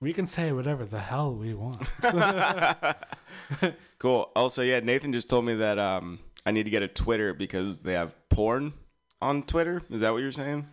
[0.00, 1.86] we can say whatever the hell we want.
[3.98, 4.30] cool.
[4.34, 7.80] Also, yeah, Nathan just told me that um, I need to get a Twitter because
[7.80, 8.72] they have porn
[9.20, 9.82] on Twitter.
[9.90, 10.66] Is that what you're saying?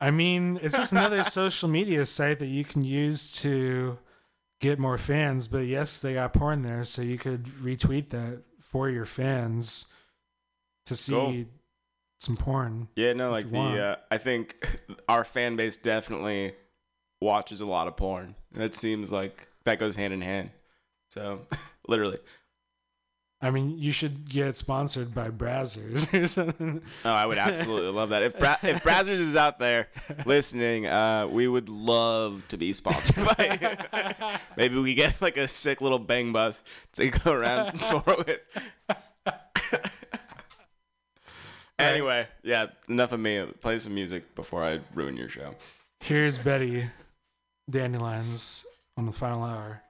[0.00, 3.98] I mean, it's just another social media site that you can use to
[4.60, 5.48] get more fans.
[5.48, 9.92] But yes, they got porn there, so you could retweet that for your fans
[10.86, 11.44] to see Cool.
[12.20, 12.88] Some porn.
[12.96, 16.54] Yeah, no, like the uh, I think our fan base definitely
[17.20, 18.34] watches a lot of porn.
[18.54, 20.50] It seems like that goes hand in hand.
[21.10, 21.46] So,
[21.88, 22.18] literally.
[23.40, 26.80] I mean, you should get sponsored by Brazzers or something.
[27.04, 28.22] Oh, I would absolutely love that.
[28.22, 29.88] If Bra- if Brazzers is out there
[30.24, 34.38] listening, uh, we would love to be sponsored by.
[34.56, 36.62] Maybe we get like a sick little bang bus
[36.94, 38.40] to go around and tour with.
[41.78, 43.44] Anyway, yeah, enough of me.
[43.60, 45.54] Play some music before I ruin your show.
[46.00, 46.90] Here's Betty
[47.70, 48.66] Dandelions
[48.96, 49.82] on the final hour.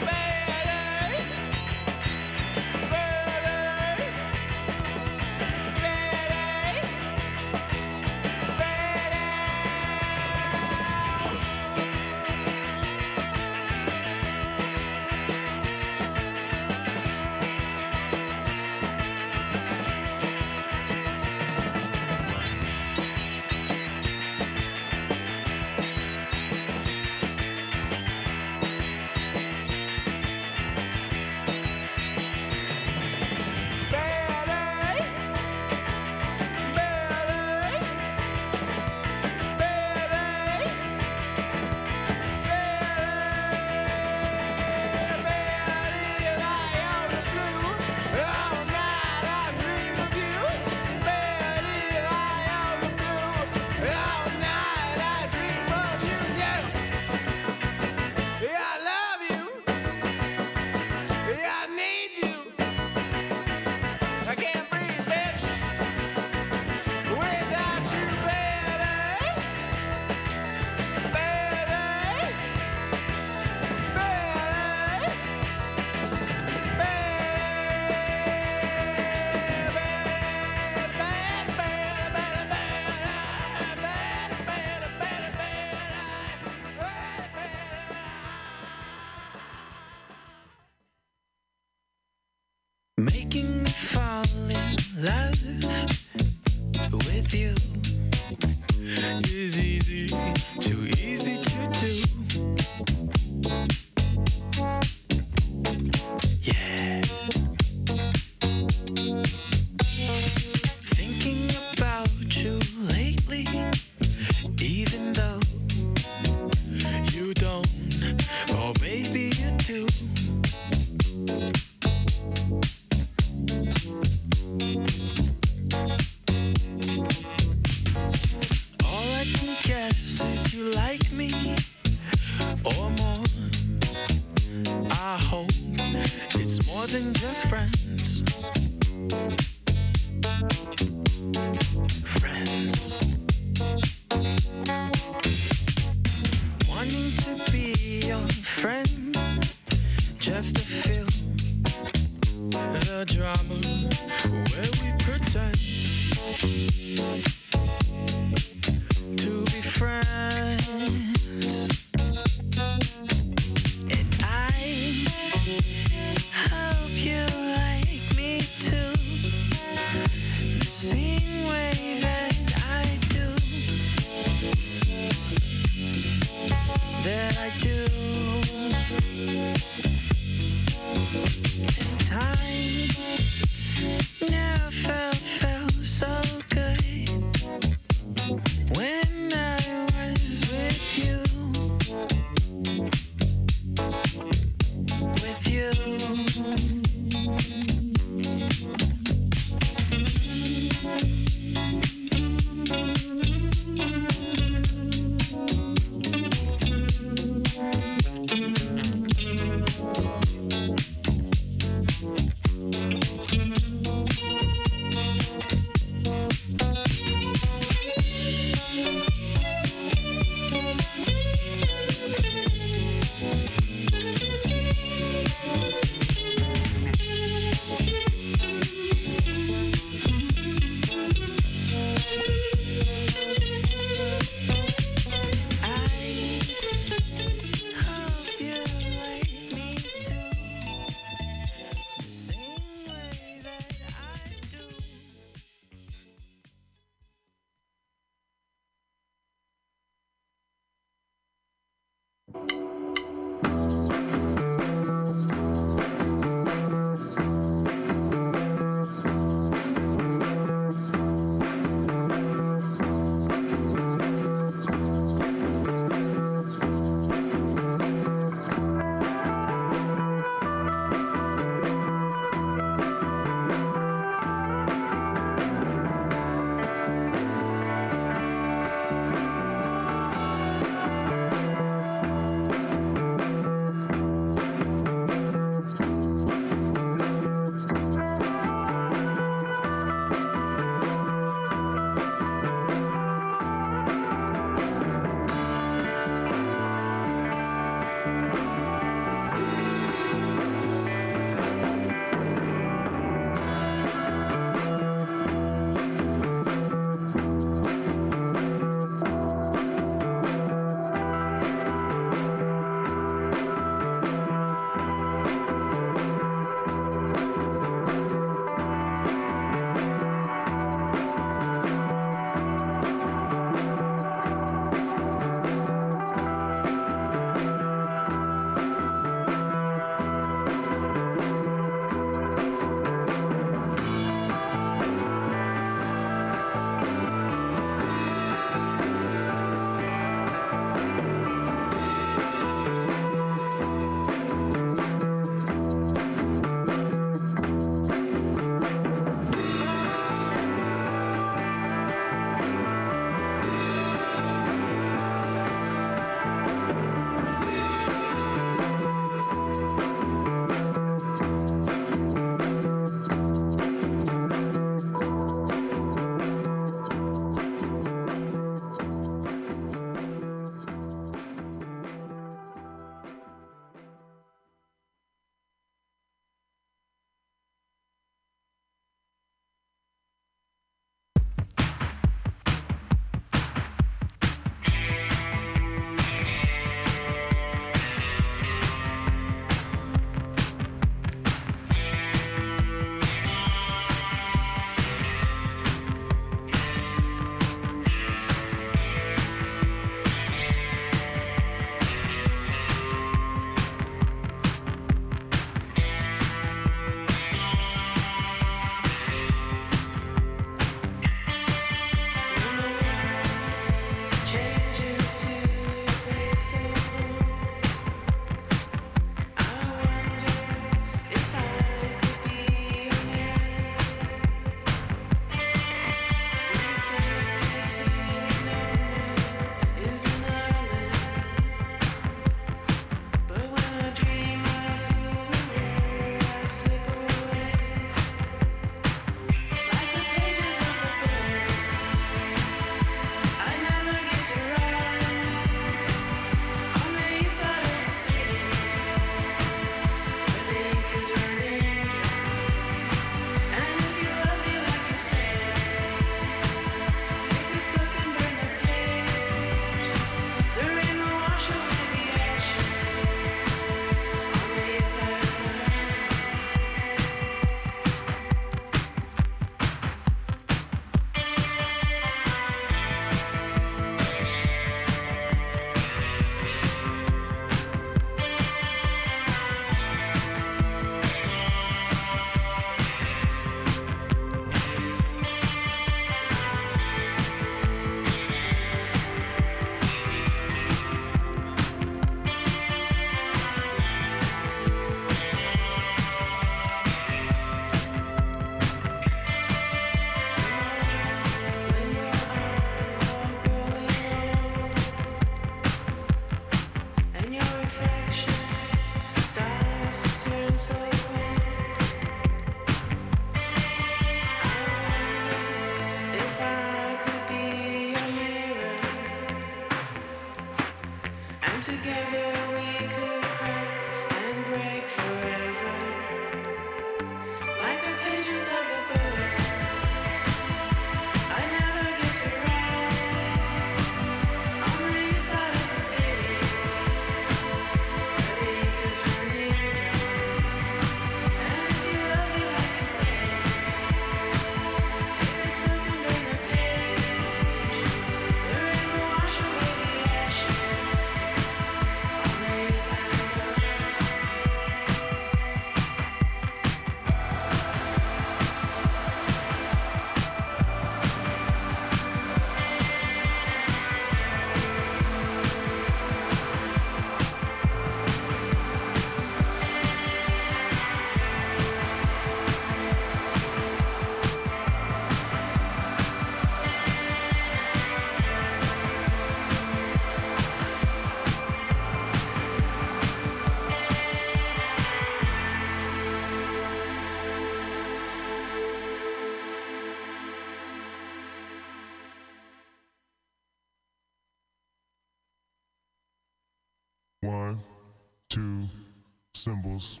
[599.46, 600.00] Symbols,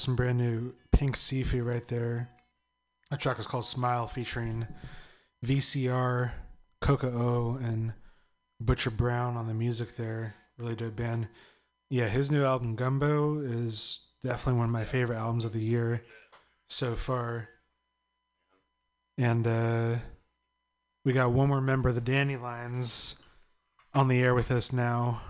[0.00, 2.30] some brand new Pink Siifu right there.
[3.10, 4.66] That track is called Smile featuring
[5.44, 6.32] VCR,
[6.80, 7.92] Coca O, and
[8.60, 10.34] Butcher Brown on the music there.
[10.58, 11.28] Really dope band.
[11.90, 16.04] Yeah, his new album Gumbo is definitely one of my favorite albums of the year
[16.68, 17.48] so far.
[19.18, 19.96] And uh,
[21.04, 23.22] we got one more member of the Dandelions
[23.92, 25.20] on the air with us now.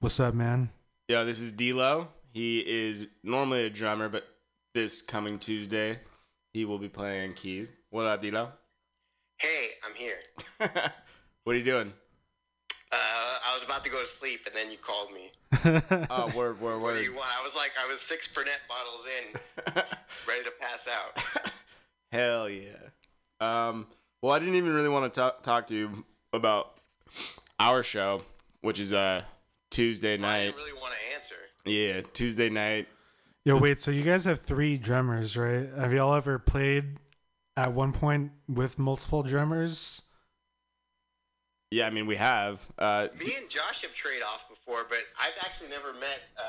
[0.00, 0.70] What's up, man?
[1.08, 2.08] Yeah, this is D'Lo.
[2.32, 4.24] He is normally a drummer, but
[4.72, 5.98] this coming Tuesday,
[6.52, 7.72] he will be playing keys.
[7.90, 8.50] What up, D'Lo?
[9.38, 10.20] Hey, I'm here.
[11.44, 11.92] What are you doing?
[12.92, 15.32] Uh, I was about to go to sleep, and then you called me.
[16.10, 17.28] oh, word, word, What do you want?
[17.36, 19.82] I was like, I was six Fernet bottles in,
[20.28, 21.52] ready to pass out.
[22.12, 22.76] Hell yeah.
[23.40, 23.86] Um,
[24.20, 26.04] well, I didn't even really want to talk talk to you
[26.34, 26.78] about
[27.58, 28.22] our show,
[28.60, 29.22] which is uh
[29.70, 30.36] Tuesday night.
[30.36, 31.29] I didn't really want to answer.
[31.70, 32.88] Yeah, Tuesday night.
[33.44, 33.80] Yo, wait.
[33.80, 35.68] So you guys have three drummers, right?
[35.78, 36.96] Have y'all ever played
[37.56, 40.12] at one point with multiple drummers?
[41.70, 42.60] Yeah, I mean we have.
[42.76, 46.42] Uh, Me and Josh have trade off before, but I've actually never met uh,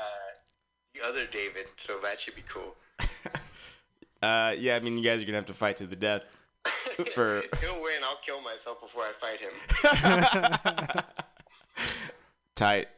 [0.92, 2.74] the other David, so that should be cool.
[4.22, 6.22] uh, yeah, I mean you guys are gonna have to fight to the death
[7.14, 7.42] for.
[7.60, 8.02] He'll win.
[8.02, 11.04] I'll kill myself before I fight him.
[12.56, 12.88] Tight.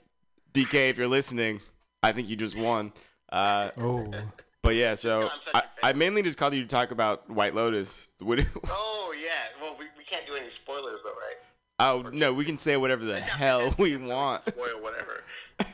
[0.55, 1.61] DK, if you're listening,
[2.05, 2.93] I think you just won.
[3.31, 4.13] Uh, oh.
[4.61, 8.09] But yeah, so I, I mainly just called you to talk about White Lotus.
[8.21, 9.31] What, oh yeah.
[9.61, 11.37] Well, we, we can't do any spoilers though, right?
[11.79, 14.43] Oh no, we can say whatever the hell we want.
[14.49, 15.23] Spoil whatever.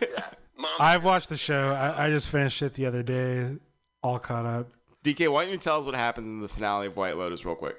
[0.00, 0.26] Yeah.
[0.56, 0.70] Mom.
[0.78, 1.72] I've watched the show.
[1.72, 3.56] I, I just finished it the other day,
[4.02, 4.68] all caught up.
[5.04, 7.54] DK, why don't you tell us what happens in the finale of White Lotus real
[7.54, 7.76] quick?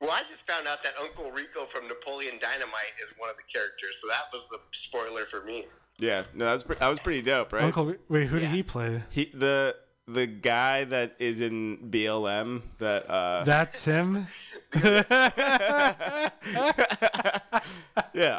[0.00, 3.46] Well, I just found out that Uncle Rico from Napoleon Dynamite is one of the
[3.52, 5.66] characters, so that was the spoiler for me.
[5.98, 7.64] Yeah, no, that was pre- that was pretty dope, right?
[7.64, 9.02] Uncle, wait, who did he play?
[9.10, 9.76] He the
[10.06, 14.26] the guy that is in BLM that uh That's him.
[14.82, 16.30] yeah,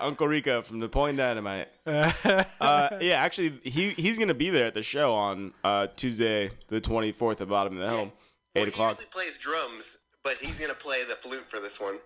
[0.01, 1.71] Uncle Rico from Napoleon Dynamite.
[1.85, 6.81] uh, yeah, actually, he he's gonna be there at the show on uh, Tuesday, the
[6.81, 8.11] twenty fourth, at Bottom of the Hill,
[8.55, 8.97] eight Well, o'clock.
[8.97, 9.83] He usually plays drums,
[10.23, 11.97] but he's gonna play the flute for this one.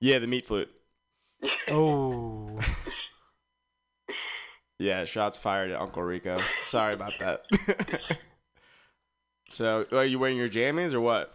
[0.00, 0.70] Yeah, the meat flute.
[1.68, 2.58] oh.
[4.80, 6.40] Yeah, shots fired at Uncle Rico.
[6.62, 7.44] Sorry about that.
[9.50, 11.34] so, are you wearing your jammies or what?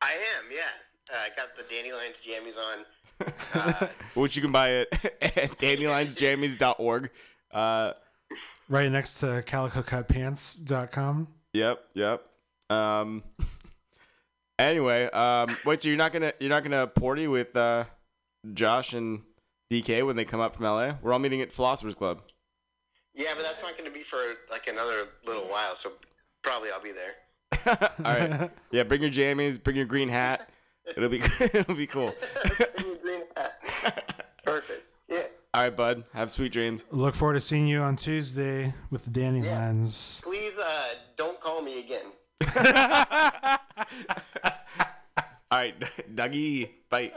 [0.00, 1.12] I am, yeah.
[1.12, 3.88] Uh, I got the Dandelions jammies on.
[4.14, 7.10] Which you can buy at, at dandelionsjammies.org.
[7.50, 7.92] Uh,
[8.68, 11.28] Right next to calicocutpants.com.
[11.54, 12.22] Yep, yep.
[12.70, 13.24] Um.
[14.56, 15.82] Anyway, um, wait.
[15.82, 17.86] So you're not gonna you're not gonna party with uh,
[18.52, 19.22] Josh and
[19.72, 20.92] DK when they come up from LA?
[21.02, 22.20] We're all meeting at Philosophers Club.
[23.18, 25.90] Yeah, but that's not gonna be for like another little while, so
[26.42, 27.16] probably I'll be there.
[28.04, 28.50] all right.
[28.70, 30.48] Yeah, bring your jammies, bring your green hat.
[30.86, 32.14] It'll be it'll be cool.
[32.76, 34.24] Bring your green hat.
[34.44, 34.84] Perfect.
[35.08, 35.24] Yeah.
[35.52, 36.04] All right, bud.
[36.12, 36.84] Have sweet dreams.
[36.92, 40.20] Look forward to seeing you on Tuesday with the Dandelions.
[40.24, 42.12] Please uh, don't call me again.
[45.50, 45.74] All right,
[46.14, 47.14] Dougie, bite.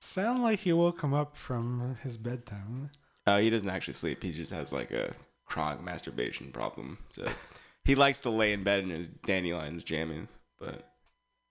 [0.00, 2.90] Sound like he woke him up from his bedtime.
[3.26, 4.22] Uh, he doesn't actually sleep.
[4.22, 5.12] He just has like a
[5.46, 6.98] chronic masturbation problem.
[7.10, 7.28] So
[7.84, 10.28] he likes to lay in bed in his dandelions jammies.
[10.58, 10.82] But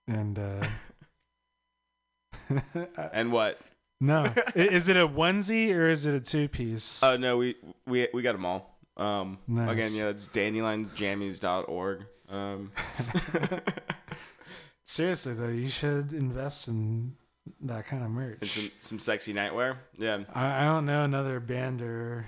[0.06, 0.66] And uh
[3.12, 3.60] and what?
[4.00, 4.24] no.
[4.54, 7.02] Is it a onesie or is it a two piece?
[7.02, 7.56] Oh no, we
[7.86, 8.78] we we got them all.
[8.96, 9.70] Um, Nice.
[9.70, 12.04] again, yeah, it's dandelionsjammies.org.
[12.28, 12.72] Um,
[14.84, 17.16] Seriously though, you should invest in
[17.62, 18.38] that kind of merch.
[18.40, 19.76] and some some sexy nightwear.
[19.98, 22.26] Yeah, I, I don't know another band or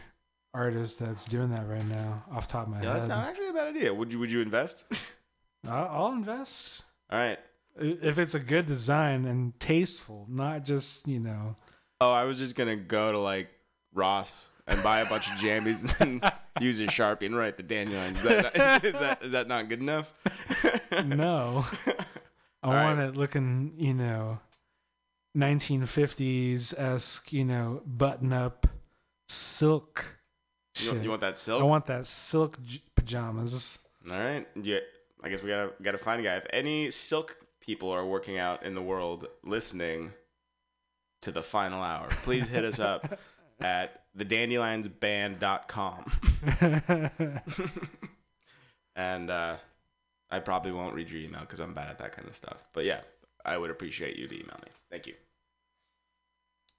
[0.52, 3.10] artist that's doing that right now off the top of my yeah, that's head.
[3.10, 3.92] not actually a bad idea.
[3.92, 4.84] Would you would you invest?
[5.68, 7.38] I'll, invest all right.
[7.76, 11.56] If it's a good design and tasteful, not just you know.
[12.00, 13.48] Oh, I was just gonna go to like
[13.92, 17.62] Ross and buy a bunch of jammies and then use a sharpie and write the
[17.62, 18.18] dandelions.
[18.18, 20.12] Is that not, is that is that not good enough?
[21.04, 21.64] No,
[22.62, 23.08] I All want right.
[23.08, 24.38] it looking you know,
[25.36, 28.66] 1950s esque you know button up
[29.28, 30.20] silk.
[30.80, 31.60] You want, you want that silk?
[31.60, 33.88] I want that silk j- pajamas.
[34.10, 34.46] All right.
[34.60, 34.78] Yeah.
[35.22, 36.36] I guess we gotta gotta find a guy.
[36.36, 40.12] If any silk people are working out in the world listening
[41.22, 43.18] to the final hour, please hit us up
[43.60, 46.12] at thedandelionsband.com.
[48.96, 49.56] and uh,
[50.30, 52.64] I probably won't read your email because I'm bad at that kind of stuff.
[52.74, 53.00] But yeah,
[53.44, 54.70] I would appreciate you to email me.
[54.90, 55.14] Thank you.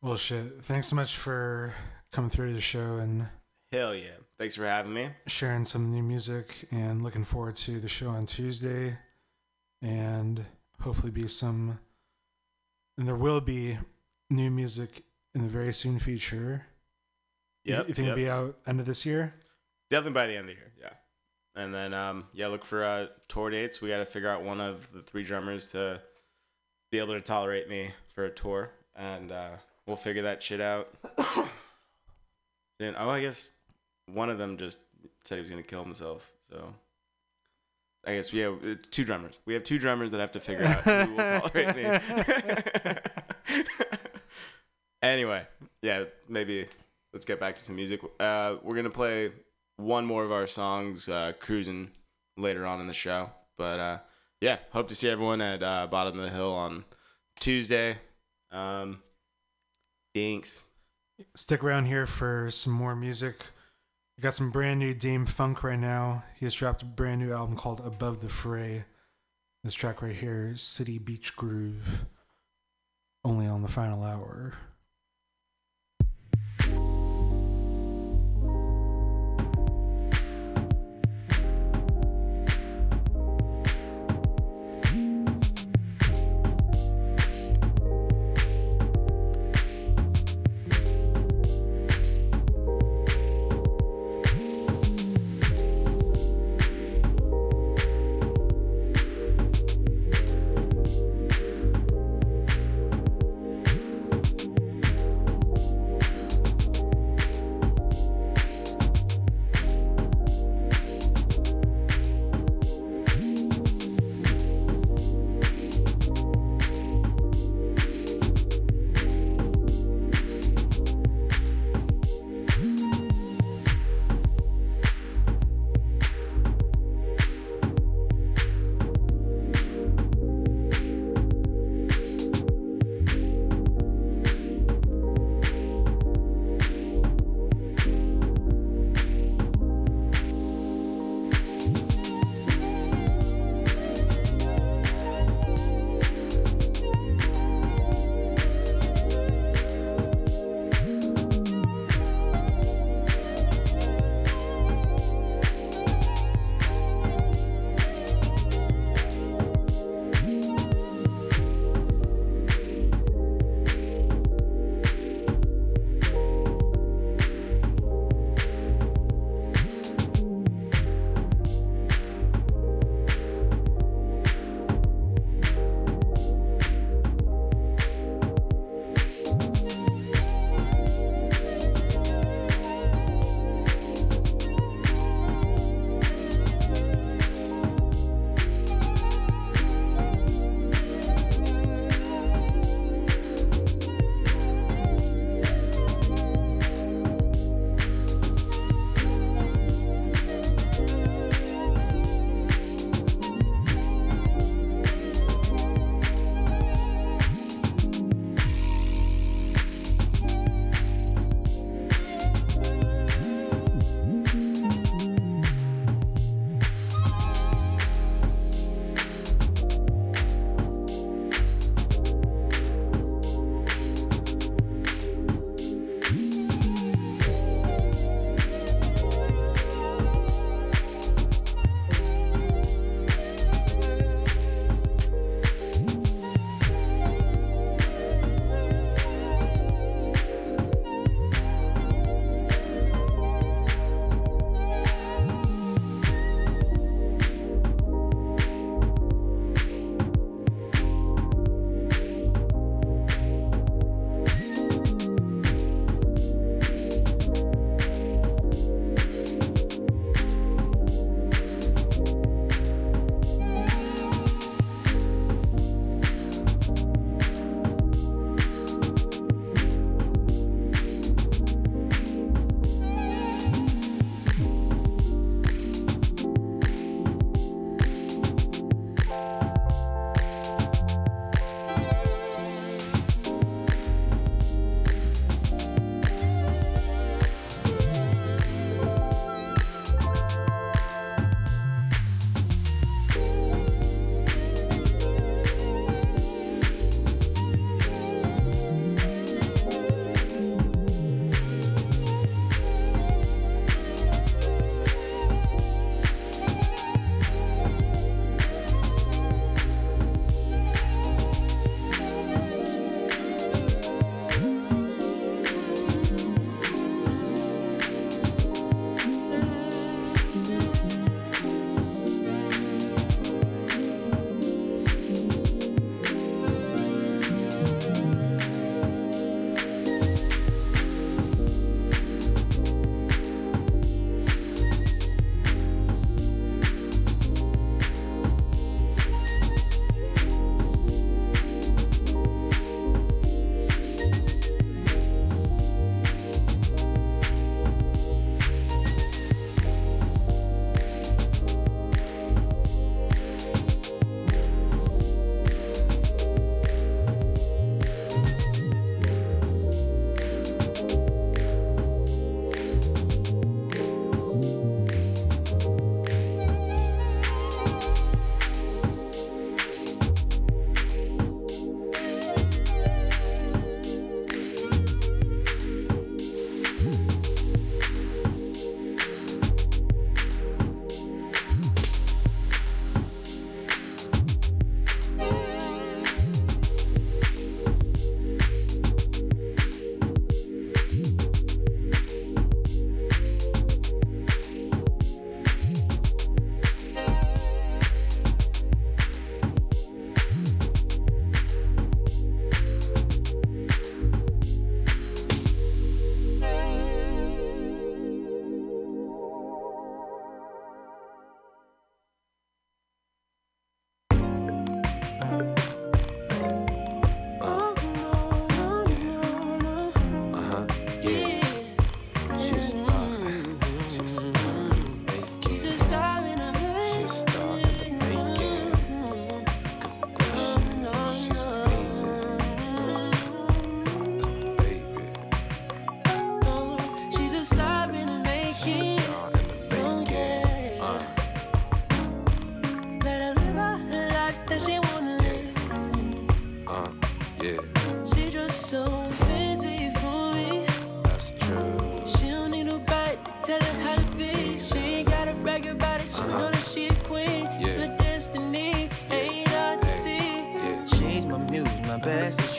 [0.06, 0.62] Well, shit.
[0.62, 1.74] Thanks so much for
[2.12, 3.26] coming through to the show and
[3.72, 4.12] Hell yeah.
[4.38, 5.10] Thanks for having me.
[5.26, 9.00] sharing some new music and looking forward to the show on Tuesday
[9.82, 10.46] and
[10.80, 11.80] hopefully be some
[13.00, 13.80] and there will be
[14.30, 16.68] new music in the very soon future.
[17.64, 18.16] Yep, You think yep.
[18.16, 19.34] it'll be out end of this year?
[19.90, 20.94] Definitely by the end of the year, yeah.
[21.56, 23.82] And then um, yeah, look for uh, tour dates.
[23.82, 26.00] We got to figure out one of the three drummers to
[26.92, 29.50] be able to tolerate me for a tour, and uh,
[29.88, 30.94] we'll figure that shit out.
[32.80, 33.60] then oh, I guess
[34.12, 34.80] one of them just
[35.24, 36.32] said he was gonna kill himself.
[36.50, 36.74] So
[38.06, 39.40] I guess we have uh, two drummers.
[39.46, 42.96] We have two drummers that have to figure out who will tolerate me.
[45.02, 45.48] anyway,
[45.82, 46.68] yeah, maybe
[47.14, 48.02] let's get back to some music.
[48.20, 49.32] Uh, we're gonna play
[49.78, 51.92] one more of our songs, uh, "Cruising,"
[52.38, 53.30] later on in the show.
[53.58, 53.98] But uh,
[54.42, 56.86] yeah, hope to see everyone at uh, Bottom of the Hill on
[57.40, 57.98] Tuesday.
[58.52, 59.02] Um,
[60.16, 60.66] thanks.
[61.36, 63.46] Stick around here for some more music.
[64.18, 66.24] We got some brand new DâM-FunK right now.
[66.40, 68.86] He has dropped a brand new album called Above the Fray.
[69.64, 72.06] This track right here, City Beach Groove,
[73.24, 74.54] only on the final hour.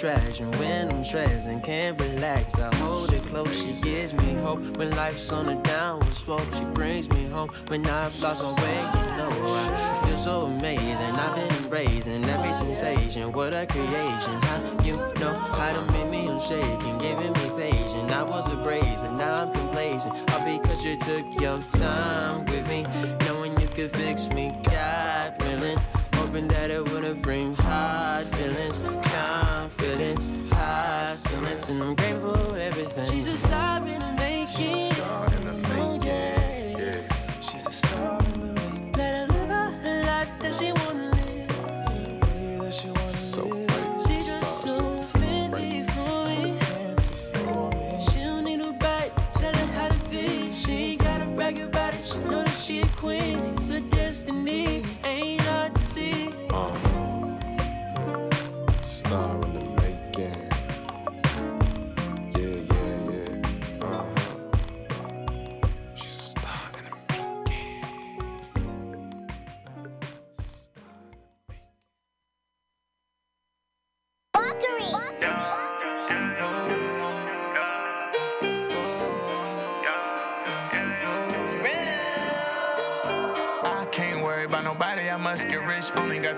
[0.06, 2.54] Distraction when I'm stressed and can't relax.
[2.58, 6.46] I hold it close, she gives me hope when life's on a downward slope.
[6.54, 8.76] She brings me home when I've lost my way.
[8.76, 10.96] You know I feel so amazing.
[10.96, 13.32] I've been embracing every sensation.
[13.32, 14.45] What a creation!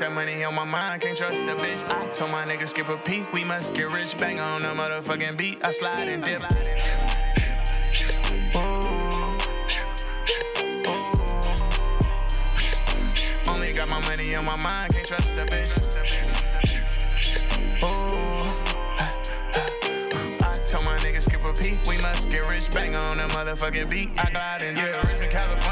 [0.01, 1.89] That money on my mind, can't trust a bitch.
[1.89, 4.19] I told my niggas skip a peek, we must get rich.
[4.19, 6.43] Bang on the motherfucking beat, I slide and dip.
[8.55, 8.59] Ooh.
[10.89, 11.13] Ooh.
[13.51, 15.73] Only got my money on my mind, can't trust a bitch.
[20.41, 22.71] I told my niggas skip a peek, we must get rich.
[22.71, 24.77] Bang on the motherfucking beat, I glide in.
[24.77, 25.68] Yeah, rich in California,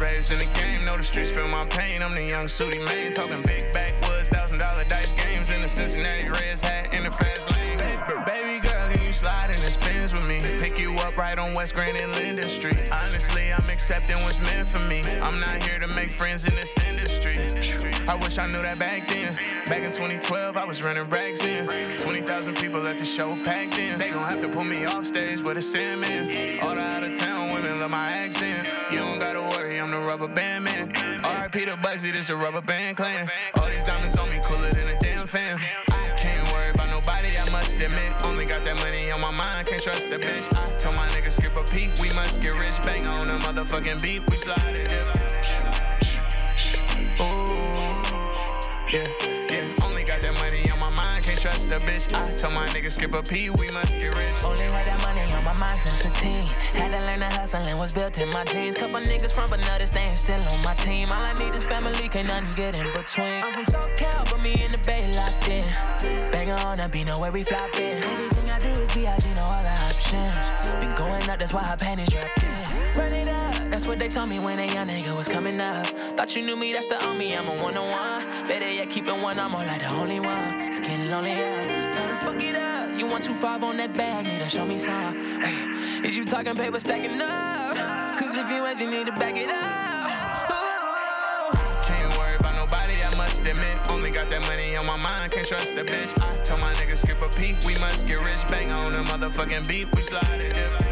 [0.00, 0.84] raised in the game.
[0.84, 2.02] Know the streets feel my pain.
[2.02, 6.28] I'm the young Sooty man, talking big backwoods, thousand dollar dice games in the Cincinnati
[6.28, 7.78] Reds hat in the fast lane.
[8.24, 10.38] Baby girl, can you slide in the spins with me?
[10.58, 12.78] Pick you up right on West Grand and Linden Street.
[12.92, 15.02] Honestly, I'm accepting what's meant for me.
[15.20, 17.36] I'm not here to make friends in this industry.
[18.06, 19.34] I wish I knew that back then.
[19.66, 21.66] Back in 2012, I was running rags in.
[21.98, 23.98] 20,000 people at the show packed in.
[23.98, 26.60] They gon' have to pull me off stage with a Sandman.
[26.62, 28.68] All the out of town women love my accent.
[28.92, 30.88] You don't gotta worry, I'm the rubber band man.
[30.88, 33.28] RIP to Bugsy, this the rubber band clan.
[33.58, 35.58] All these diamonds on me cooler than a damn fan.
[35.90, 38.12] I can't worry about nobody, I must admit.
[38.24, 40.54] Only got that money on my mind, can't trust a bitch.
[40.56, 42.80] I told my niggas skip a peek, we must get rich.
[42.82, 44.88] Bang on the motherfucking beat, we slide dip.
[47.20, 47.96] Ooh,
[48.90, 49.25] yeah,
[51.68, 52.14] mind, a bitch.
[52.14, 54.34] I told my niggas skip a P, we must get rich.
[54.44, 56.46] Only had that money on my mind since a teen.
[56.74, 58.76] Had to learn to hustle and was built in my jeans.
[58.76, 61.10] Couple niggas from another ain't still on my team.
[61.10, 63.42] All I need is family, can't nothing get in between.
[63.42, 65.64] I'm from SoCal, but me in the Bay locked in.
[66.30, 68.02] Bang on, I be nowhere we flop in.
[68.02, 70.80] Everything I do is VIG, no other options.
[70.80, 72.66] Been going up, that's why I panties dropped in.
[72.98, 75.86] Run it up, that's what they told me when a young nigga was coming up.
[76.16, 78.48] Thought you knew me, that's the only, I'm a one on one.
[78.48, 80.60] Better yet, keep it one, I'm more like the only one.
[80.60, 81.92] It's getting lonely, yeah.
[81.92, 82.98] Tell her, fuck it up.
[82.98, 85.16] You want two five on that bag, need to show me some.
[85.42, 88.18] Ay, is you talking paper stacking up?
[88.18, 90.10] Cause if you ain't, you need to back it up.
[91.84, 93.90] Can't worry about nobody, I must admit.
[93.90, 96.12] Only got that money on my mind, can't trust a bitch.
[96.22, 98.46] I told my niggas skip a peek, we must get rich.
[98.48, 100.85] Bang on the motherfucking beat, we slide and dip.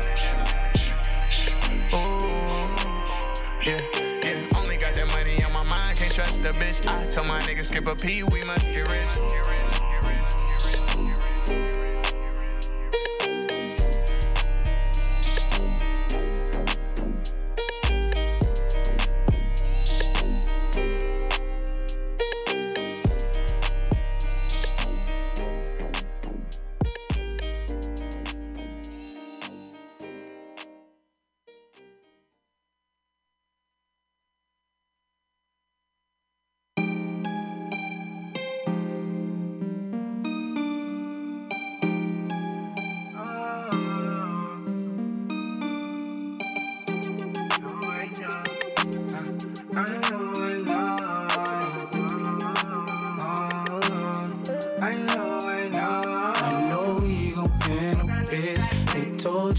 [3.65, 3.81] Yeah,
[4.23, 4.49] yeah.
[4.57, 6.87] Only got that money on my mind, can't trust a bitch.
[6.87, 9.09] I told my niggas skip a P, we must get rich.
[9.09, 9.74] I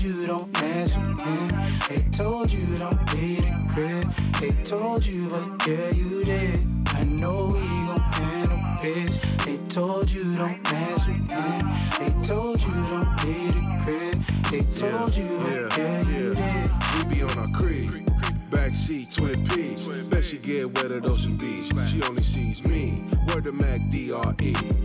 [0.05, 1.47] you don't mess with him.
[1.89, 4.13] They told you don't be the crib.
[4.39, 6.59] They told you, but yeah, you did.
[6.87, 9.45] I know he gon' handle bitch.
[9.45, 11.59] They told you don't mess with him.
[11.99, 14.23] They told you don't be the crib.
[14.51, 16.69] They told you, but yeah, you did.
[16.97, 18.05] We be on our creed.
[18.49, 19.87] Backseat Twin Peaks.
[20.05, 21.71] Bet she get wet at Ocean Beach.
[21.89, 23.03] She only sees me.
[23.27, 24.55] Word to Mac D-R-E.
[24.55, 24.84] If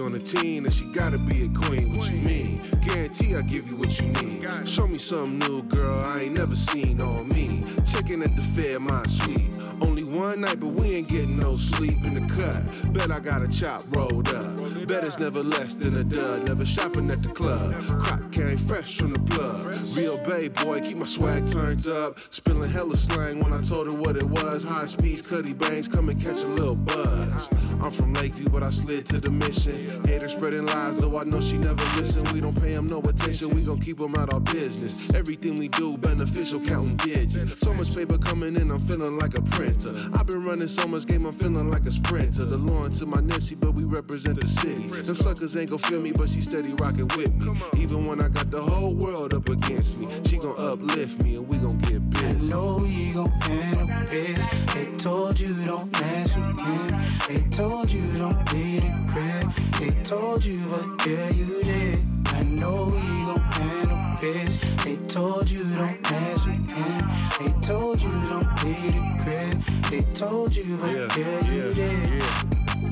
[0.00, 1.92] on a team, and she gotta be a queen.
[1.92, 2.60] What you mean?
[2.80, 4.48] Guarantee I give you what you need.
[4.66, 6.00] Show me something new, girl.
[6.00, 7.60] I ain't never seen on me.
[7.84, 9.54] Checking at the Fairmont Suite.
[9.82, 12.62] Only one night, but we ain't getting no sleep in the cut.
[12.92, 14.56] Bet I got a chop rolled up.
[14.88, 16.46] Bet it's never less than a dud.
[16.46, 17.72] Never shopping at the club.
[18.02, 19.64] Crock came fresh from the plug.
[19.96, 22.18] Real bay boy, keep my swag turned up.
[22.30, 24.64] Spilling hella slang when I told her what it was.
[24.64, 27.48] High speeds, cutty bangs, come and catch a little buzz.
[27.82, 29.72] I'm from Lakeview, but I slid to the mission.
[30.04, 32.24] Haters spreading lies, though I know she never listen.
[32.34, 35.14] We don't pay them no attention, we gon' keep them out our business.
[35.14, 37.58] Everything we do beneficial, counting digits.
[37.60, 39.94] So much paper coming in, I'm feeling like a printer.
[40.14, 42.44] I've been running so much game, I'm feeling like a sprinter.
[42.44, 44.86] The law to my Nipsey, but we represent the city.
[44.86, 47.82] Them suckers ain't gon' feel me, but she steady rocking with me.
[47.82, 51.48] Even when I got the whole world up against me, she gon' uplift me and
[51.48, 52.50] we gon' get I busy.
[52.52, 54.46] know we gon' end up biz.
[54.74, 56.88] They told you don't mess with him.
[57.28, 59.52] They told you don't leave the crib.
[59.78, 61.98] They told you, but yeah, you did.
[62.26, 66.98] I know we gon' end up They told you don't mess with him.
[67.40, 69.62] They told you don't leave the crib.
[69.88, 72.22] They told you, but yeah, you did.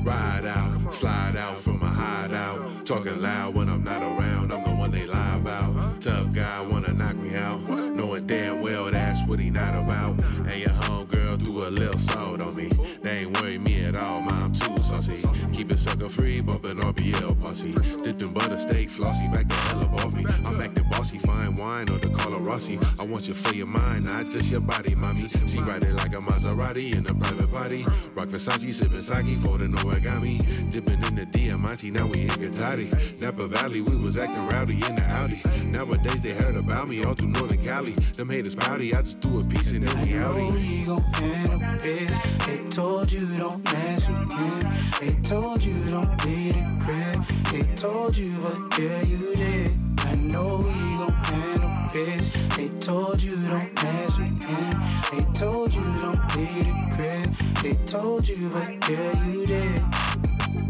[0.03, 2.83] Ride out, slide out from a hideout.
[2.83, 6.01] Talking loud when I'm not around, I'm the one they lie about.
[6.01, 10.19] Tough guy wanna knock me out, knowing damn well that's what he not about.
[10.47, 12.69] And your homegirl threw a little salt on me.
[13.03, 15.28] They ain't worry me at all, mom too saucy.
[15.59, 17.73] Keep it sucker free, bumpin' RBL posse.
[18.01, 20.23] Dipped in butter steak, flossy back the hell up off me.
[20.45, 22.79] I'm acting bossy, fine wine or the Carlo Rossi.
[22.97, 25.27] I want you for your mind, not just your body, mommy.
[25.47, 27.83] She ride it like a Maserati in a private party.
[28.15, 30.39] Rock Versace, sippin' sake, folding origami.
[30.71, 33.19] Dipping in the Diamante, now we in Katati.
[33.19, 35.41] Napa Valley, we was acting rowdy in the Audi.
[35.67, 37.91] Nowadays they heard about me all through Northern Cali.
[38.15, 40.53] Them haters pouty, I just threw a piece and then we outie.
[40.53, 42.47] we gon' end up biz.
[42.47, 44.79] They told you don't mess with him.
[44.99, 47.25] They told you don't leave the crib.
[47.51, 49.71] They told you, but yeah, you did.
[49.99, 52.31] I know we gon' up biz.
[52.55, 54.73] They told you don't mess with him.
[55.11, 57.35] They told you don't leave the crib.
[57.63, 59.81] They told you, but yeah, you did.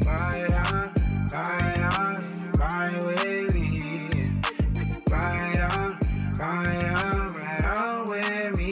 [0.06, 2.22] Ride on, ride on,
[2.57, 4.10] ride with me.
[5.11, 5.97] Ride on,
[6.38, 8.68] ride on, ride on with me.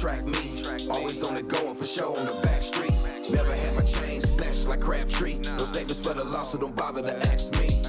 [0.00, 0.64] Attract me.
[0.88, 3.10] Always on the go and for show on the back streets.
[3.30, 5.34] Never had my chain snatched like Crabtree.
[5.34, 7.82] No statements for the law, so don't bother to ask me.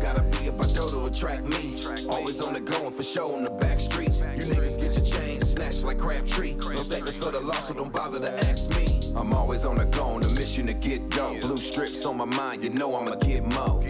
[0.00, 1.74] Gotta be about dough to attract me.
[2.08, 4.20] Always on the go and for show on the back streets.
[4.20, 6.54] You niggas get your chain snatched like Crabtree.
[6.54, 9.07] No statements for the law, so don't bother to ask me.
[9.18, 11.36] I'm always on the go on a mission to get dough.
[11.40, 13.80] Blue strips on my mind, you know I'ma get mo.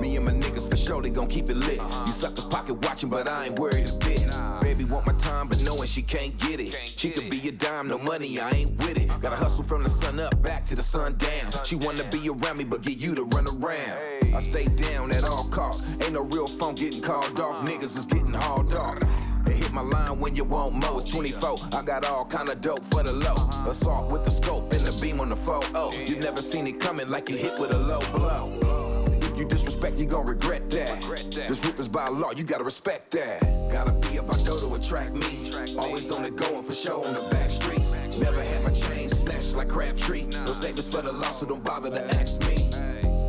[0.00, 1.78] Me and my niggas for sure they gon' keep it lit.
[2.06, 4.30] You suckers pocket watching, but I ain't worried a bit.
[4.62, 6.72] Baby want my time, but knowing she can't get it.
[6.72, 9.08] She could be a dime, no money, I ain't with it.
[9.20, 11.64] Gotta hustle from the sun up, back to the sun down.
[11.64, 14.34] She wanna be around me, but get you to run around.
[14.34, 16.00] I stay down at all costs.
[16.02, 17.66] Ain't no real phone getting called off.
[17.66, 19.02] Niggas is getting hauled off.
[19.44, 20.98] They hit my line when you want mo.
[20.98, 21.58] It's 24.
[21.72, 23.36] I got all kind of dope for the low.
[23.68, 25.66] Assault with the scope and the beam on the photo.
[25.74, 29.08] Oh, you never seen it coming like you hit with a low blow.
[29.22, 31.02] If you disrespect, you gon' regret that.
[31.48, 33.40] This roof is by law, you gotta respect that.
[33.72, 35.52] Gotta be about dough to attract me.
[35.78, 37.96] Always on the go and for show on the back streets.
[38.18, 40.24] Never had my chain snatched like Crabtree.
[40.26, 42.68] No statements for the law, so don't bother to ask me.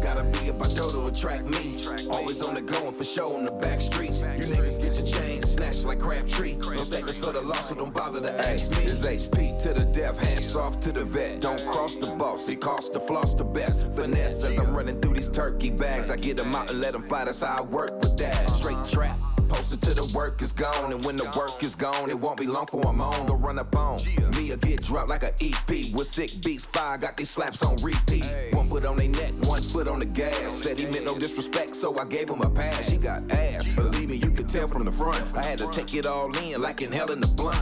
[0.09, 1.77] Gotta be about dough to attract me.
[2.09, 4.21] Always on the go and for show on the back streets.
[4.21, 6.55] You niggas get your chain snatched like Crabtree.
[6.55, 8.85] No statements for the law, so don't bother to ask me.
[8.85, 11.41] It's HP to the death, hands off to the vet.
[11.41, 13.93] Don't cross the boss, it costs the floss the best.
[13.93, 16.09] Finesse as I'm running through these turkey bags.
[16.09, 18.49] I get them out and let them fly, that's how I work with that.
[18.55, 19.15] Straight trap.
[19.47, 22.47] Posted till the work is gone, and when the work is gone, it won't be
[22.47, 23.27] long for I'm on.
[23.27, 23.99] Go run up on
[24.39, 26.65] me or get dropped like a EP with sick beats.
[26.65, 28.25] Five got these slaps on repeat.
[28.51, 30.53] One foot on their neck, one foot on the gas.
[30.53, 32.89] Said he meant no disrespect, so I gave him a pass.
[32.89, 35.21] She got ass, believe me, you can tell from the front.
[35.35, 37.57] I had to take it all in like in hell in the blunt.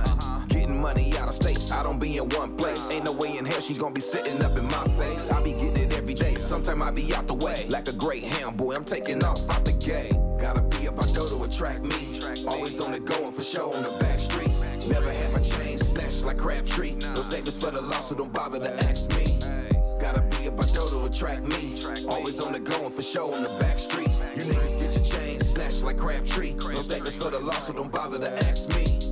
[0.49, 2.91] Getting money out of state, I don't be in one place.
[2.91, 5.31] Ain't no way in hell she gon' be sitting up in my face.
[5.31, 7.65] I be getting it every day, sometime I be out the way.
[7.69, 10.13] Like a great hound boy, I'm taking off out the gate.
[10.39, 12.21] Gotta be about dough to attract me.
[12.47, 14.65] Always on the go and for show on the back streets.
[14.87, 16.95] Never had my chain snatched like Crabtree.
[16.95, 19.76] No statements for the law, so don't bother to ask me.
[19.99, 21.75] Gotta be about dough to attract me.
[22.07, 24.21] Always on the go and for show on the back streets.
[24.35, 26.53] You niggas get your chain snatched like Crabtree.
[26.53, 29.06] No statements for the law, so don't bother to ask me.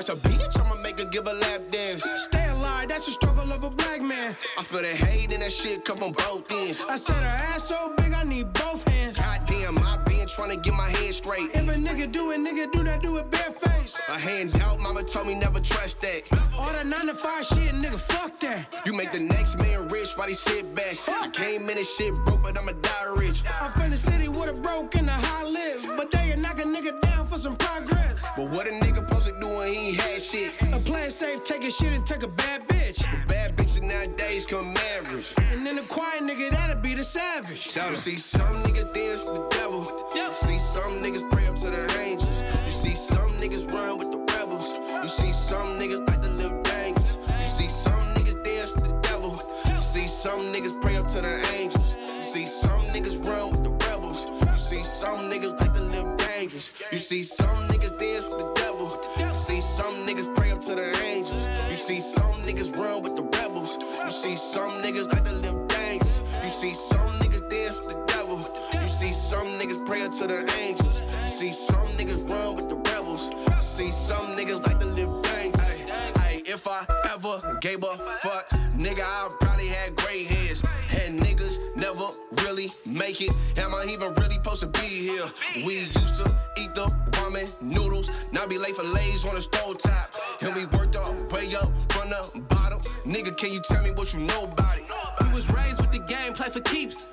[0.00, 2.02] I said, bitch, I'ma make her give a lap dance.
[2.16, 4.34] Stay alive, that's the struggle of a black man.
[4.56, 6.82] I feel the hate and that shit come from both ends.
[6.88, 9.18] I said her ass so big, I need both hands.
[9.18, 11.50] Goddamn, I been trying to get my head straight.
[11.54, 13.98] If a nigga do it, nigga do that, do it bare face.
[14.08, 16.22] A hand out, mama told me never trust that.
[16.56, 18.72] All that nine to five shit, nigga, fuck that.
[18.86, 20.96] You make the next man rich while he sit back.
[21.08, 23.42] I came in this shit broke, but I'ma die rich.
[23.60, 26.64] I'm from the city with a broke and a high live, but they knock a
[26.64, 28.24] nigga down for some progress.
[28.36, 29.06] But what a nigga
[29.40, 30.52] do when he ain't had shit?
[30.72, 33.00] A play it safe, take a shit and take a bad bitch.
[33.26, 35.34] Bad bitches nowadays come average.
[35.38, 37.68] And then a quiet nigga, that'll be the savage.
[37.68, 40.10] So you see some niggas dance with the devil.
[40.14, 42.42] You see some niggas pray up to the angels.
[42.66, 44.74] You see some niggas run with the rebels.
[45.02, 47.16] You see some niggas like to live dangerous.
[47.40, 49.42] You see some niggas dance with the devil.
[49.66, 51.96] You see some niggas pray up to the angels.
[52.16, 54.26] You see some niggas run with the rebels.
[54.42, 56.72] You see some niggas like to live dangerous.
[56.92, 59.00] You see some niggas dance with the devil.
[59.80, 61.48] Some niggas pray up to the angels.
[61.70, 63.78] You see some niggas run with the rebels.
[64.04, 66.20] You see some niggas like to live dangerous.
[66.44, 68.38] You see some niggas dance with the devil.
[68.74, 71.00] You see some niggas pray up to the angels.
[71.22, 73.30] You see some niggas run with the rebels.
[73.30, 75.90] You see some niggas like to live dangerous.
[76.16, 76.84] Ay, if I
[77.14, 80.62] ever gave a fuck, nigga, I probably had gray hairs.
[81.00, 82.08] And niggas never
[82.44, 83.32] really make it.
[83.56, 85.30] Am I even really supposed to be here?
[85.64, 86.92] We used to eat the
[88.40, 90.14] now be late for lays on the stove top.
[90.40, 92.80] And we worked our way up from the bottom.
[93.04, 94.84] Nigga, can you tell me what you know about it?
[95.20, 97.06] We was raised with the game, play for keeps.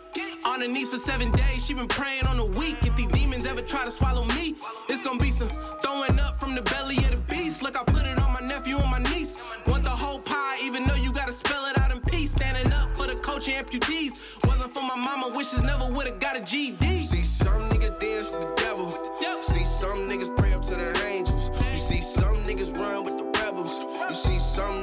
[0.45, 2.77] On her knees for seven days, she been praying on the week.
[2.81, 4.55] If these demons ever try to swallow me,
[4.87, 5.49] it's gonna be some
[5.81, 7.61] throwing up from the belly of the beast.
[7.61, 9.37] Look, I put it on my nephew and my niece.
[9.67, 12.31] Want the whole pie, even though you gotta spell it out in peace.
[12.31, 14.13] Standing up for the coach and amputees.
[14.47, 17.01] Wasn't for my mama, wishes never would've got a GD.
[17.01, 18.97] See some niggas dance with the devil.
[19.41, 21.16] See some niggas pray up to the angels.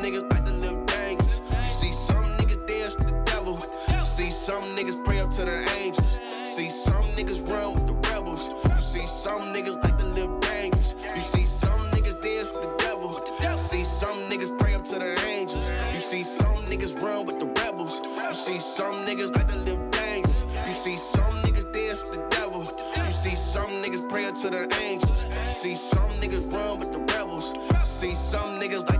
[0.04, 1.40] Niggas like to live dangerous.
[1.50, 3.58] You see some niggas dance with the devil.
[3.88, 6.18] You see some niggas pray up to the angels.
[6.42, 8.50] See some niggas run with the rebels.
[8.68, 10.94] You see some niggas like to live dangerous.
[11.14, 13.18] You see some niggas dance with the devil.
[13.40, 15.70] You see some niggas pray up to the angels.
[15.94, 18.02] You see some niggas run with the rebels.
[18.04, 20.44] You see some niggas like to live dangerous.
[20.66, 22.62] You see some niggas dance with the devil.
[23.06, 25.24] You see some niggas pray up to the angels.
[25.24, 27.54] You see some niggas run with the rebels.
[27.54, 28.93] You see some niggas like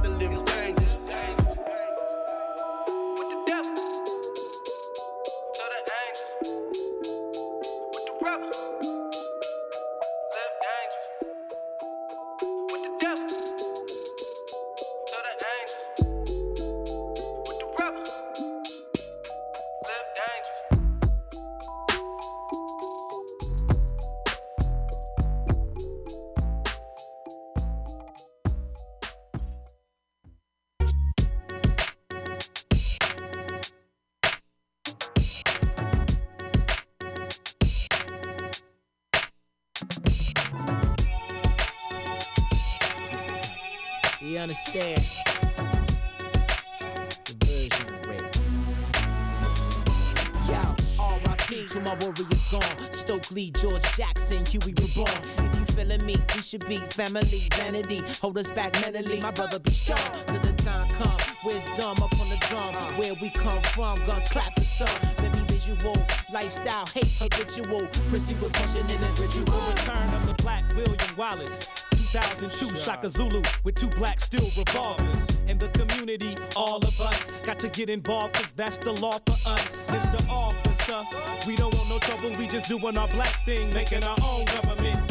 [56.68, 57.48] be family.
[57.54, 59.20] Vanity, hold us back mentally.
[59.20, 61.16] My brother be strong till the time come.
[61.44, 62.74] Wisdom up on the drum.
[62.98, 64.88] Where we come from, guns clap the sun.
[65.18, 65.96] Baby visual,
[66.32, 67.86] lifestyle, hate habitual.
[68.08, 69.60] Proceed with pushing in this ritual.
[69.68, 71.68] Return of the Black William Wallace.
[72.12, 75.36] 2002 Shaka Zulu with two black steel revolvers.
[75.48, 79.36] In the community, all of us got to get involved cause that's the law for
[79.46, 79.90] us.
[79.90, 80.28] Mr.
[80.30, 81.02] Officer,
[81.46, 85.03] we don't want no trouble, we just doing our black thing, making our own government.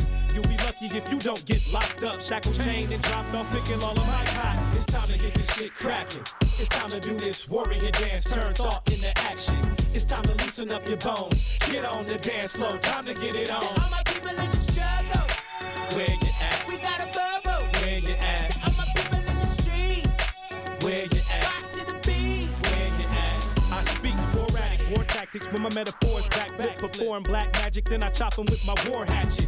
[0.83, 3.97] Lucky if you don't get locked up, shackled, chained, and dropped off, picking all of
[4.05, 4.75] my hot.
[4.75, 6.23] It's time to get this shit cracking.
[6.59, 9.55] It's time to do this warrior dance, turn thought into action.
[9.93, 13.33] It's time to loosen up your bones, get on the dance floor, time to get
[13.33, 13.63] it on.
[13.63, 15.25] All my people in the struggle,
[15.95, 16.65] Where you at?
[16.67, 17.65] we got a bubble.
[17.79, 18.67] Where you at?
[18.67, 20.09] All my people in the streets,
[20.83, 21.43] Where you at?
[21.45, 22.49] rock to the beat.
[22.67, 23.71] Where you at?
[23.71, 26.77] I speak sporadic war tactics when my metaphors back flip.
[26.77, 29.47] Perform black magic, then I chop 'em with my war hatchet.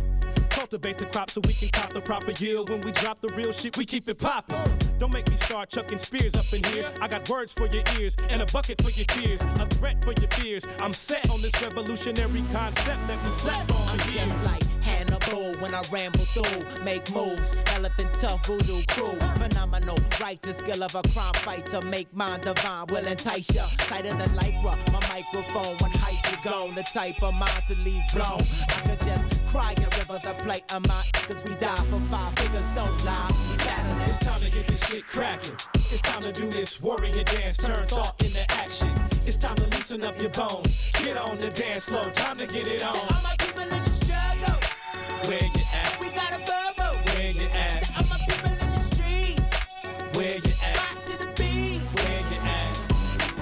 [0.65, 2.71] Cultivate the crop so we can cop the proper yield.
[2.71, 4.57] When we drop the real shit, we keep it poppin'.
[4.97, 6.91] Don't make me start chucking spears up in here.
[6.99, 10.13] I got words for your ears and a bucket for your tears, a threat for
[10.19, 10.65] your fears.
[10.81, 14.63] I'm set on this revolutionary concept that we slept on I'm just like
[15.35, 17.55] Hannibal when I ramble through, make moves.
[17.67, 19.97] Elephant tough voodoo crew, phenomenal.
[20.21, 23.65] Right the skill of a crime fighter, make mine divine, will entice ya.
[23.77, 26.75] Tighter than lycra, my microphone when hype you gone.
[26.75, 28.41] The type of mind to leave blown.
[28.69, 32.33] I could just cry a river, the plight of my cause we die for five
[32.39, 33.31] figures, don't lie.
[33.51, 34.09] We battling.
[34.09, 35.55] It's time to get this shit cracking.
[35.91, 38.91] It's time to do this warrior dance, turn thought into action.
[39.25, 40.67] It's time to loosen up your bones.
[41.03, 43.54] Get on the dance floor, time to get it on.
[45.27, 45.97] Where you at?
[45.99, 46.99] we got a bubble.
[47.13, 47.91] Where you at?
[47.97, 49.39] All my people in the street,
[50.15, 50.77] Where you at?
[50.77, 51.81] rock to the beat.
[51.95, 52.81] Where you at?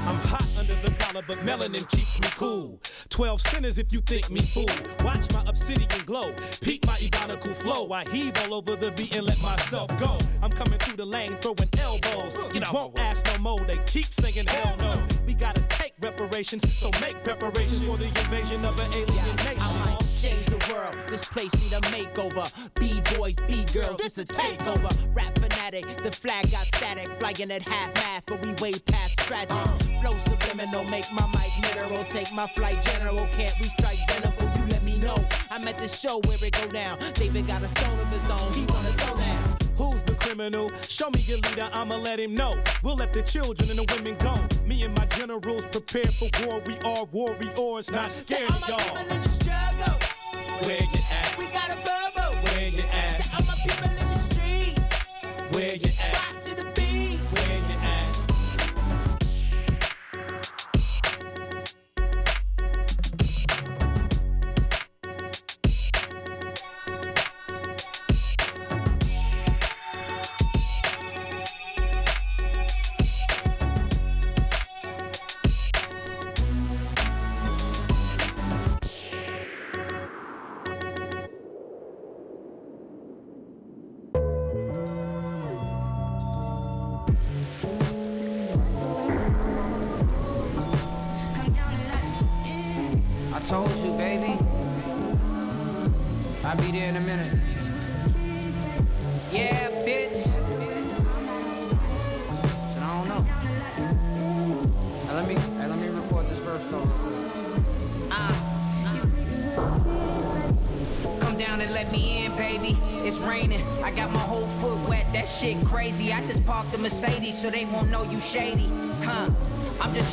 [0.07, 2.80] I'm hot under the collar, but melanin keeps me cool.
[3.10, 4.65] Twelve sinners if you think me fool.
[5.03, 6.34] Watch my obsidian glow.
[6.61, 7.91] Peep my ebonical flow.
[7.91, 10.18] I heave all over the beat and let myself go.
[10.41, 12.35] I'm coming through the lane, throwing elbows.
[12.55, 13.60] You won't ask no more.
[13.60, 15.03] They keep saying hell no.
[15.27, 20.02] We gotta take reparations, so make preparations for the invasion of an alien nation.
[20.23, 20.95] Change the world.
[21.09, 22.49] This place need a makeover.
[22.75, 24.89] B boys, B girls, this a takeover.
[25.13, 29.49] Rap fanatic, the flag got static, flying at half mast, but we way past tragic.
[29.99, 33.27] Flow subliminal, make my mic mineral, take my flight general.
[33.33, 34.49] Can't we strike venerable?
[34.57, 35.17] You let me know.
[35.51, 36.99] I'm at the show where it go down.
[37.15, 39.57] David got a stone of his own, he wanna throw down.
[39.75, 40.71] Who's the criminal?
[40.87, 42.55] Show me your leader, I'ma let him know.
[42.81, 44.39] We'll let the children and the women go.
[44.65, 46.61] Me and my generals prepare for war.
[46.65, 50.02] We are warriors, not scared of y'all.
[50.65, 51.38] Where you at?
[51.38, 52.35] we got a bubble.
[52.44, 53.34] Where you at?
[53.34, 54.80] All my people in the street,
[55.52, 56.14] Where you at?
[56.14, 56.64] rock to the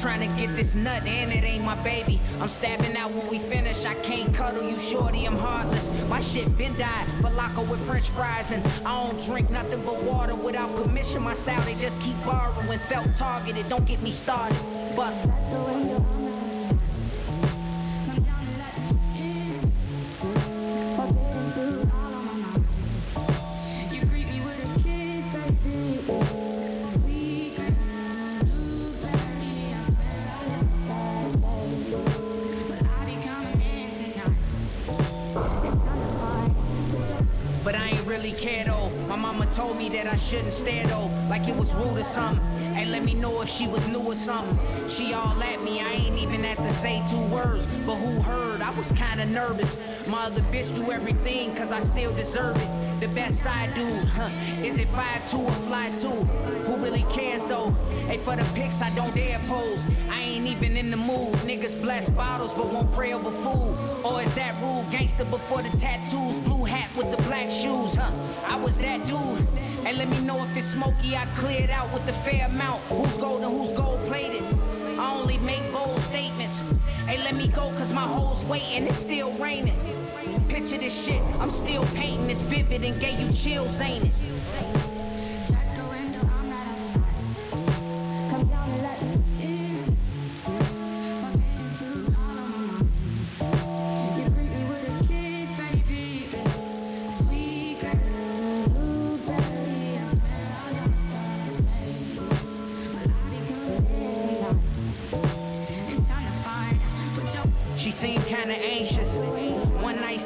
[0.01, 2.21] trying to get this nut and it ain't my baby.
[2.41, 3.85] I'm stabbing out when we finish.
[3.85, 5.27] I can't cuddle you, shorty.
[5.27, 5.91] I'm heartless.
[6.09, 7.07] My shit been died.
[7.21, 11.23] Falaco with french fries and I don't drink nothing but water without permission.
[11.23, 12.79] My style, they just keep borrowing.
[12.89, 13.69] Felt targeted.
[13.69, 14.57] Don't get me started.
[14.97, 15.29] Bust.
[39.51, 42.45] Told me that I shouldn't stare though, like it was rude or something.
[42.77, 44.59] Ain't let me know if she was new or something.
[44.89, 47.67] She all at me, I ain't even had to say two words.
[47.85, 48.63] But who heard?
[48.63, 49.77] I was kinda nervous.
[50.07, 52.90] My other bitch do everything cause I still deserve it.
[53.01, 54.29] The best side dude, huh?
[54.63, 56.09] Is it five two or fly 2?
[56.09, 57.71] Who really cares though?
[58.07, 59.87] Hey, for the pics, I don't dare pose.
[60.11, 61.33] I ain't even in the mood.
[61.49, 63.75] Niggas bless bottles but won't pray over food.
[64.05, 64.91] Or is that rude?
[64.91, 68.13] Gangster before the tattoos, blue hat with the black shoes, huh?
[68.47, 69.49] I was that dude.
[69.83, 71.17] Hey, let me know if it's smoky.
[71.17, 72.83] I cleared out with the fair amount.
[72.83, 74.43] Who's gold and who's gold plated?
[74.99, 76.63] I only make bold statements.
[77.07, 78.87] Hey, let me go cause my hoes waiting.
[78.87, 80.00] It's still raining.
[80.51, 81.23] Picture this shit.
[81.39, 82.29] I'm still painting.
[82.29, 84.30] It's vivid and gave you chills, ain't it?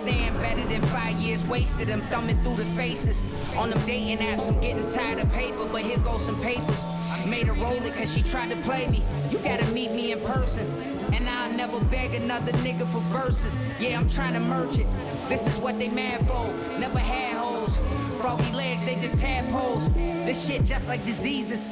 [0.05, 1.89] Stand better than five years wasted.
[1.89, 3.23] I'm thumbing through the faces.
[3.57, 6.85] On them dating apps, I'm getting tired of paper, but here goes some papers.
[7.27, 9.03] Made her roll it cause she tried to play me.
[9.31, 10.71] You gotta meet me in person.
[11.15, 13.59] And I'll never beg another nigga for verses.
[13.81, 14.87] Yeah, I'm trying to merge it.
[15.31, 16.53] This is what they mad for.
[16.79, 17.79] Never had hoes.
[18.21, 19.89] Froggy legs, they just tadpoles.
[19.95, 21.67] This shit just like diseases.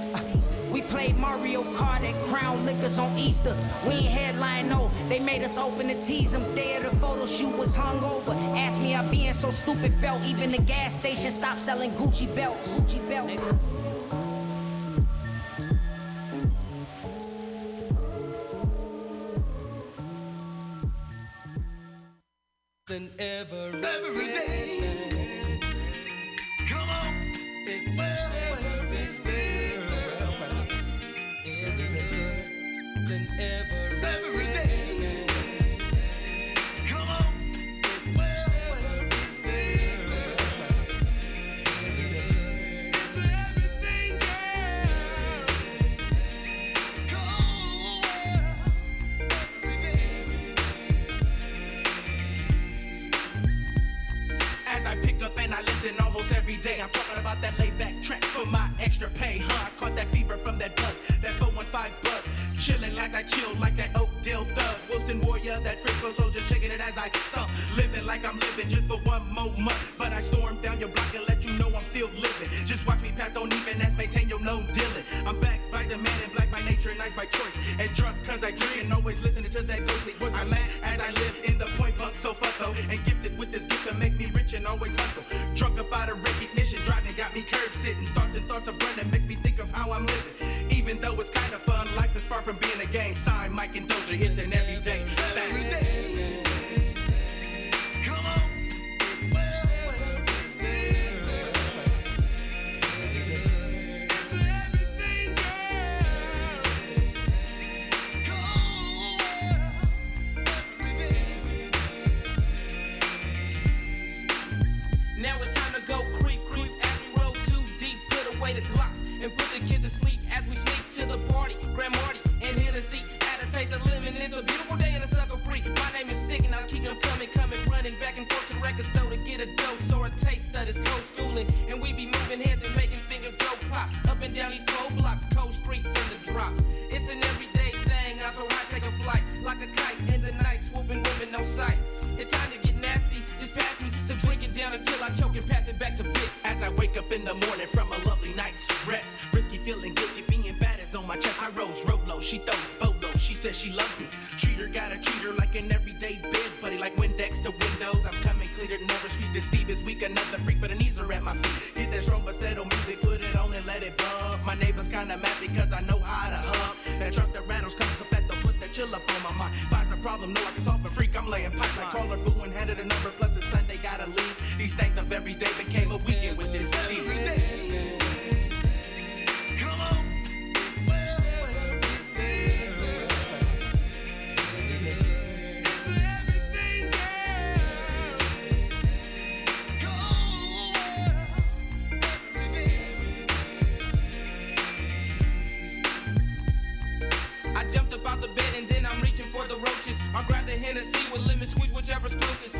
[0.93, 3.57] Played Mario Kart at Crown Liquors on Easter.
[3.87, 4.91] We ain't headline, no.
[5.09, 6.55] They made us open to tease them.
[6.55, 8.37] Day of the photo shoot was hungover.
[8.55, 10.23] Asked me how being so stupid felt.
[10.23, 12.79] Even the gas station stopped selling Gucci belts.
[12.79, 13.82] Gucci belts.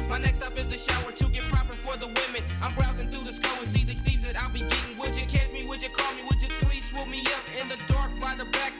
[0.09, 2.43] My next stop is the shower to get proper for the women.
[2.63, 4.99] I'm browsing through the store and see the sleeves that I'll be getting.
[4.99, 5.65] Would you catch me?
[5.67, 6.23] Would you call me?
[6.29, 8.73] Would you please swoop me up in the dark by the back?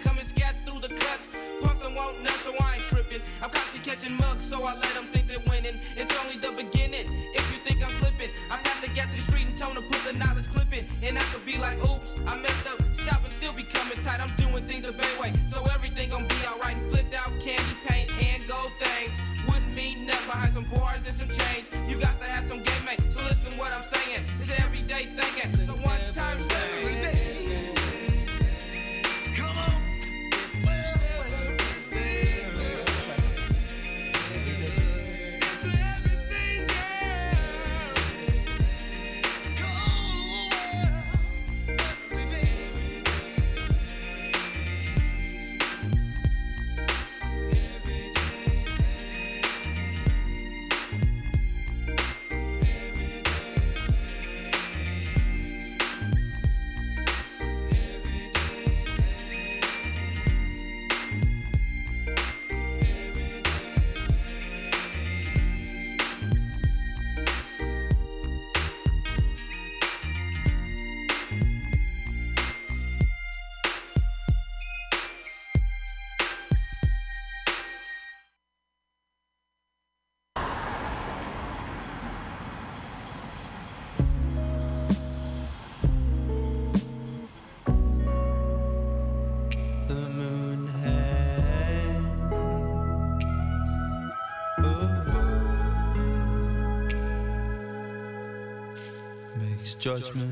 [99.83, 100.32] judgment.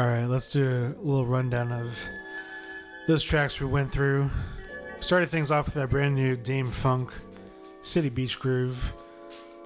[0.00, 2.02] All right, let's do a little rundown of
[3.06, 4.30] those tracks we went through.
[5.00, 7.12] Started things off with that brand new DâM-FunK,
[7.82, 8.94] City Beach Groove.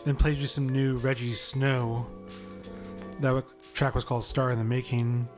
[0.04, 2.04] Then played you some new Rejjie Snow.
[3.20, 3.44] That
[3.74, 5.28] track was called Star in the Making.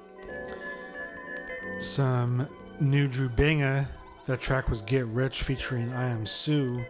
[1.78, 2.48] Some
[2.80, 3.90] new Drew Banga.
[4.24, 6.82] That track was Get Rich featuring I Am Sue.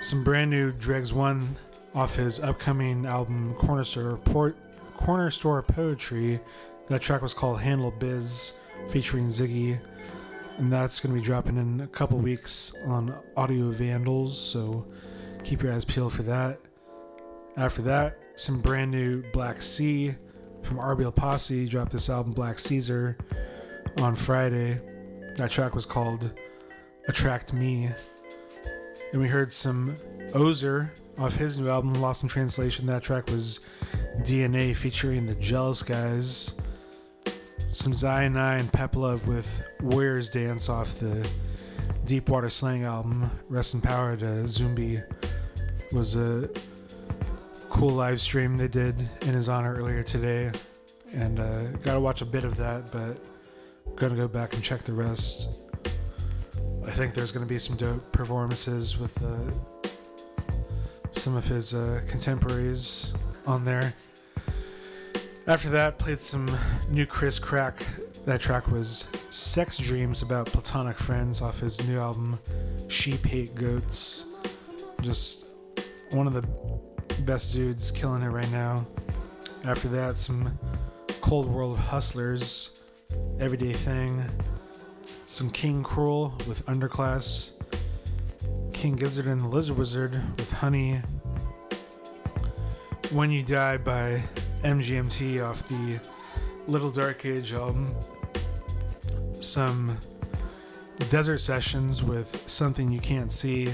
[0.00, 1.56] Some brand new Dregs One
[1.94, 4.56] off his upcoming album Corner Store Port
[4.96, 6.40] Corner Store Poetry.
[6.88, 8.60] That track was called Handle Biz
[8.90, 9.78] featuring Ziggy.
[10.58, 14.86] And that's going to be dropping in a couple weeks on Audio Vandals, so
[15.44, 16.58] keep your eyes peeled for that.
[17.56, 20.14] After that, some brand new Black C
[20.62, 23.18] from RBL Posse dropped this album Black Caesar
[23.98, 24.80] on Friday.
[25.36, 26.32] That track was called
[27.06, 27.90] Attract Me.
[29.12, 29.96] And we heard some
[30.34, 32.86] Ozer off his new album Lost in Translation.
[32.86, 33.66] That track was
[34.20, 36.60] DNA featuring the Jealous Guys.
[37.70, 41.28] Some Zion and Pep Love with Warriors Dance off the
[42.04, 43.30] Deepwater Slang album.
[43.48, 45.02] Rest in Power to Zumbi
[45.92, 46.48] was a
[47.70, 50.50] cool live stream they did in his honor earlier today.
[51.12, 53.18] And uh, gotta watch a bit of that, but
[53.96, 55.48] gonna go back and check the rest.
[56.86, 59.50] I think there's gonna be some dope performances with uh,
[61.16, 63.14] some of his uh, contemporaries
[63.46, 63.94] on there.
[65.46, 66.50] After that, played some
[66.90, 67.84] new Chris Crack.
[68.26, 72.38] That track was Sex Dreams about platonic friends off his new album
[72.88, 74.26] Sheep Hate Goats.
[75.00, 75.46] Just
[76.10, 76.42] one of the
[77.22, 78.86] best dudes killing it right now.
[79.64, 80.58] After that, some
[81.20, 82.82] Cold World Hustlers,
[83.40, 84.24] Everyday Thing,
[85.26, 87.55] some King Cruel with Underclass,
[88.76, 91.00] King Gizzard and the Lizard Wizard with Honey,
[93.10, 94.22] When You Die by
[94.64, 95.98] MGMT off the
[96.68, 97.94] Little Dark Age album,
[99.40, 99.96] some
[101.08, 103.72] Desert Sessions with Something You Can't See,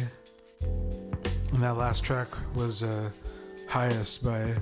[0.63, 3.11] and that last track was uh,
[3.69, 4.55] Highest by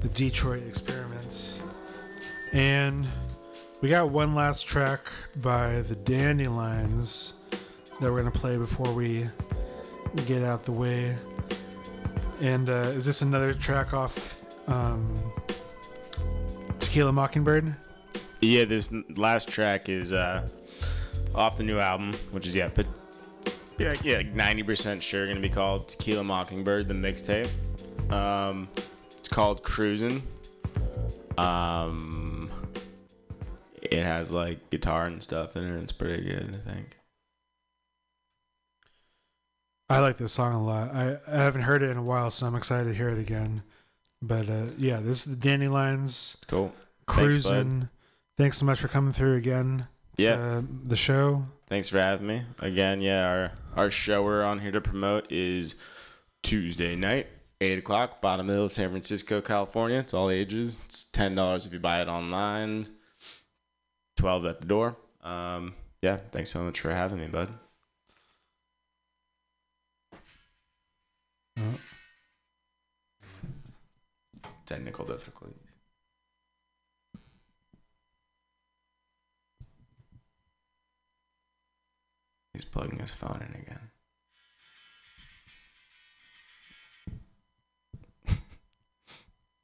[0.00, 1.54] the Detroit Experiment.
[2.52, 3.04] And
[3.80, 5.00] we got one last track
[5.42, 7.43] by the Dandelions
[8.00, 9.26] that we're going to play before we
[10.26, 11.14] get out the way.
[12.40, 15.32] And uh, is this another track off um,
[16.80, 17.74] Tequila Mockingbird?
[18.40, 20.46] Yeah, this last track is uh,
[21.34, 22.86] off the new album, which is yeah, but
[23.78, 27.48] yeah, yeah, ninety percent sure gonna be called Tequila Mockingbird, the mixtape.
[28.12, 28.68] Um,
[29.18, 30.22] it's called Cruisin'.
[31.38, 32.50] Um,
[33.80, 35.82] it has like guitar and stuff in it.
[35.82, 36.96] It's pretty good, I think.
[39.94, 40.92] I like this song a lot.
[40.94, 43.62] I, I haven't heard it in a while, so I'm excited to hear it again.
[44.20, 46.42] But uh, yeah, this is the Dandelions.
[46.48, 46.68] Cool.
[47.08, 47.44] Thanks.
[47.46, 47.88] Cruising.
[48.38, 49.86] Thanks so much for coming through again.
[50.16, 50.62] to, Yeah.
[50.84, 51.44] the show.
[51.68, 53.00] Thanks for having me again.
[53.00, 55.80] Yeah, our our show we're on here to promote is
[56.42, 57.26] Tuesday night,
[57.60, 59.98] eight o'clock, bottom hill, San Francisco, California.
[59.98, 60.78] It's all ages.
[60.86, 62.88] It's ten dollars if you buy it online.
[64.16, 64.96] Twelve at the door.
[65.22, 67.48] Um, yeah, thanks so much for having me, bud.
[71.58, 71.78] Mm.
[74.66, 75.56] Technical difficulties.
[82.52, 83.90] He's plugging his phone in again.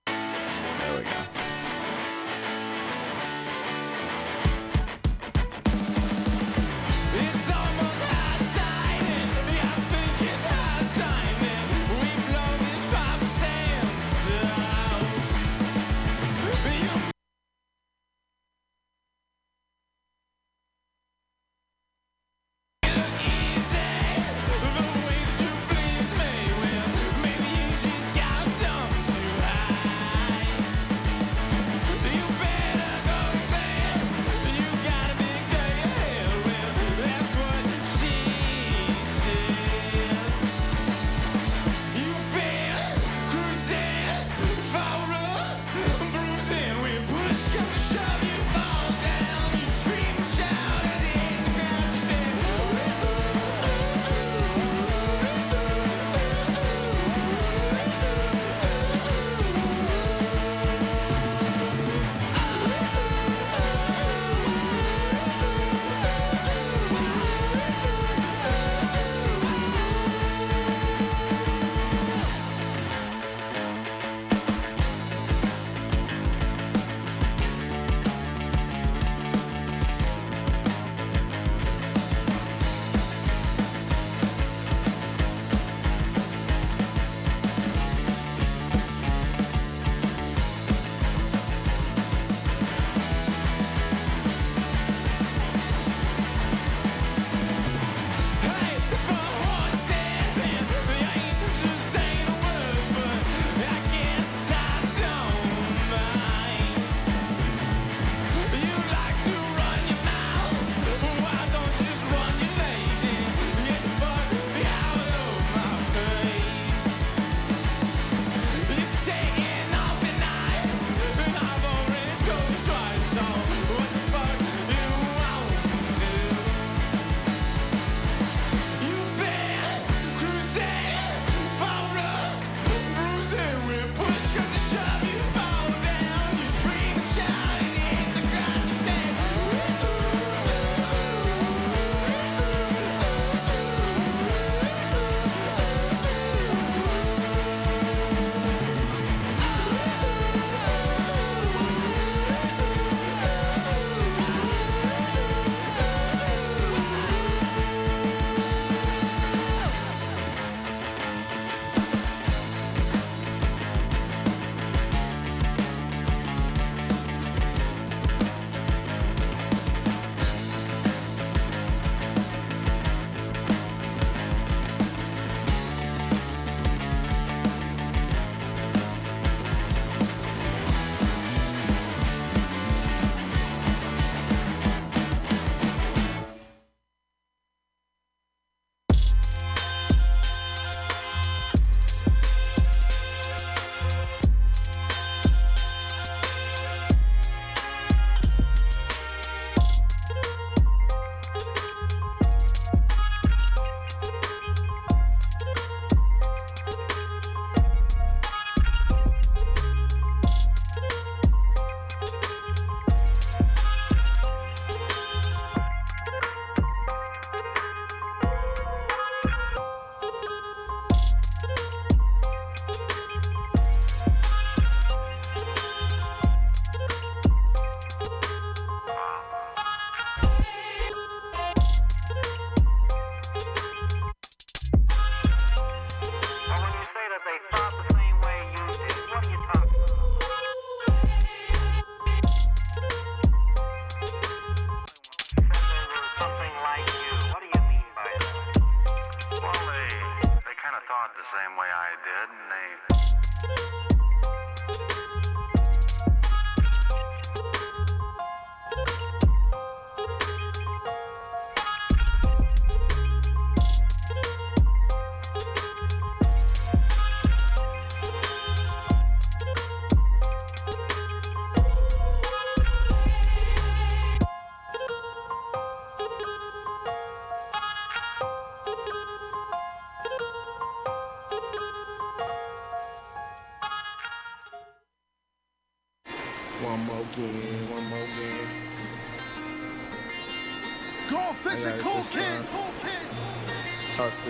[0.06, 1.49] there we go.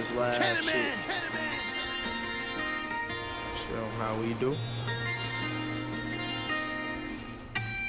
[0.01, 0.75] This last Kenny shit.
[0.75, 0.97] man.
[3.57, 4.57] Show 'em how we do.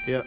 [0.06, 0.26] Yep.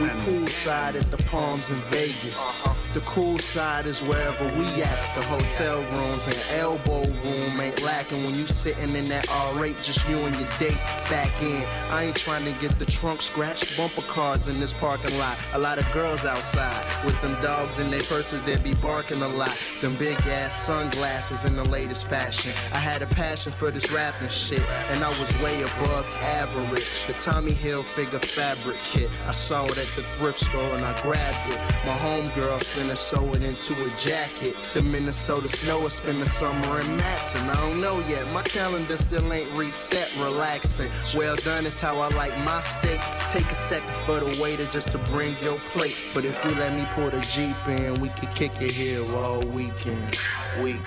[0.00, 2.36] We poolside at the Palms in Vegas.
[2.38, 2.73] Uh-huh.
[2.94, 5.16] The cool side is wherever we at.
[5.16, 10.08] The hotel rooms and elbow room ain't lacking when you sitting in that R8, just
[10.08, 10.78] you and your date
[11.10, 11.64] back in.
[11.90, 13.76] I ain't trying to get the trunk scratched.
[13.76, 15.36] Bumper cars in this parking lot.
[15.54, 18.44] A lot of girls outside with them dogs in their purses.
[18.44, 19.58] They be barking a lot.
[19.80, 22.52] Them big ass sunglasses in the latest fashion.
[22.72, 27.06] I had a passion for this rapping shit, and I was way above average.
[27.08, 29.10] The Tommy Hilfiger fabric kit.
[29.26, 31.58] I saw it at the thrift store and I grabbed it.
[31.84, 34.54] My homegirl finna sew it into a jacket.
[34.74, 37.48] The Minnesota snow will spend the summer in Matson.
[37.48, 38.30] I don't know yet.
[38.32, 40.14] My calendar still ain't reset.
[40.16, 40.90] Relaxing.
[41.16, 43.00] Well done is how I like my steak.
[43.30, 45.96] Take a second for the waiter just to bring your plate.
[46.12, 49.40] But if you let me pull the Jeep in, we could kick it here all
[49.40, 50.18] weekend.
[50.62, 50.82] Weekend.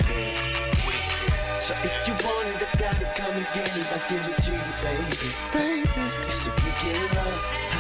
[0.86, 1.62] Weekend.
[1.62, 3.88] So if you want it, I gotta come and get it.
[3.92, 5.84] I give it to you, baby.
[5.84, 6.12] Baby.
[6.28, 7.77] It's a weekend love.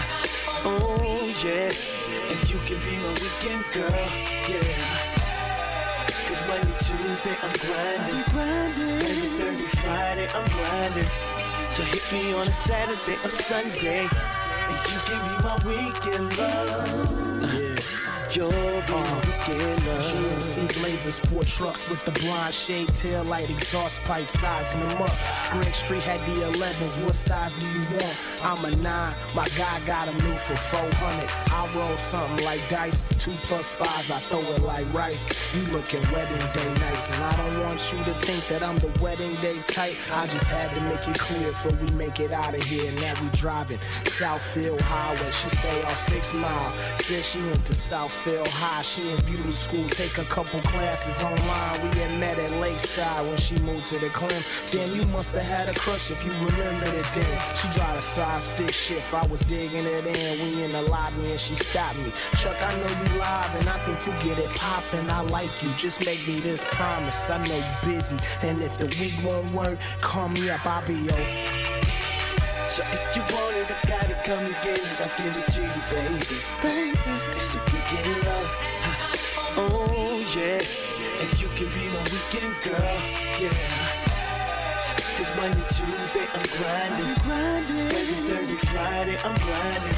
[0.65, 1.71] Oh, yeah.
[2.29, 4.07] And you can be my weekend girl.
[4.49, 5.17] Yeah.
[6.27, 8.23] Cause Monday, Tuesday, I'm grinding.
[8.35, 11.09] Wednesday, Thursday, Friday, I'm grinding.
[11.71, 14.07] So hit me on a Saturday or Sunday.
[14.69, 17.53] And you can be my weekend love.
[17.59, 17.66] Yeah.
[18.35, 18.67] Love.
[19.47, 25.11] GMC Blazers, four trucks with the blind shade, tail light, exhaust pipe, sizing them up.
[25.51, 28.43] Greg Street had the 11s, what size do you want?
[28.43, 31.29] I'm a 9, my guy got them new for 400.
[31.51, 35.33] I roll something like dice, 2 plus 5s, I throw it like rice.
[35.55, 38.91] You looking wedding day nice, and I don't want you to think that I'm the
[39.01, 39.95] wedding day type.
[40.11, 42.91] I just had to make it clear before we make it out of here.
[42.91, 46.73] Now we driving Southfield Highway, she stay off 6 Mile.
[46.99, 47.73] Said she went to
[48.18, 51.81] Southfield High, she in beauty school, take a couple classes online.
[51.89, 54.44] We had met at Lakeside when she moved to the Clem.
[54.72, 57.39] Damn, you must have had a crush if you remember it day.
[57.56, 60.41] She drive a side stick shift, I was digging it in.
[60.41, 62.11] We in the lobby and she stopped me.
[62.38, 65.10] Chuck, I know you live and I think you get it poppin'.
[65.10, 67.30] I like you, just make me this promise.
[67.30, 70.95] I know you busy, and if the week won't work, call me up, I'll be
[70.95, 71.57] yo.
[72.69, 74.85] So if you want it, I gotta come and get it.
[74.99, 76.38] I give it to you, baby.
[76.61, 76.99] Baby,
[77.35, 77.76] it's a
[80.35, 80.59] yeah,
[81.21, 82.97] and you can be my weekend girl.
[83.39, 83.53] Yeah.
[85.15, 87.23] Cause Monday, Tuesday, I'm grinding.
[87.23, 89.97] grinding Wednesday, Thursday, Friday, I'm grinding.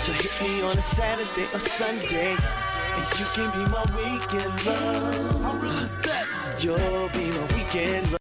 [0.00, 2.36] So hit me on a Saturday or Sunday.
[2.36, 5.42] And you can be my weekend love.
[5.42, 6.26] How real is that?
[6.60, 8.20] You'll be my weekend love.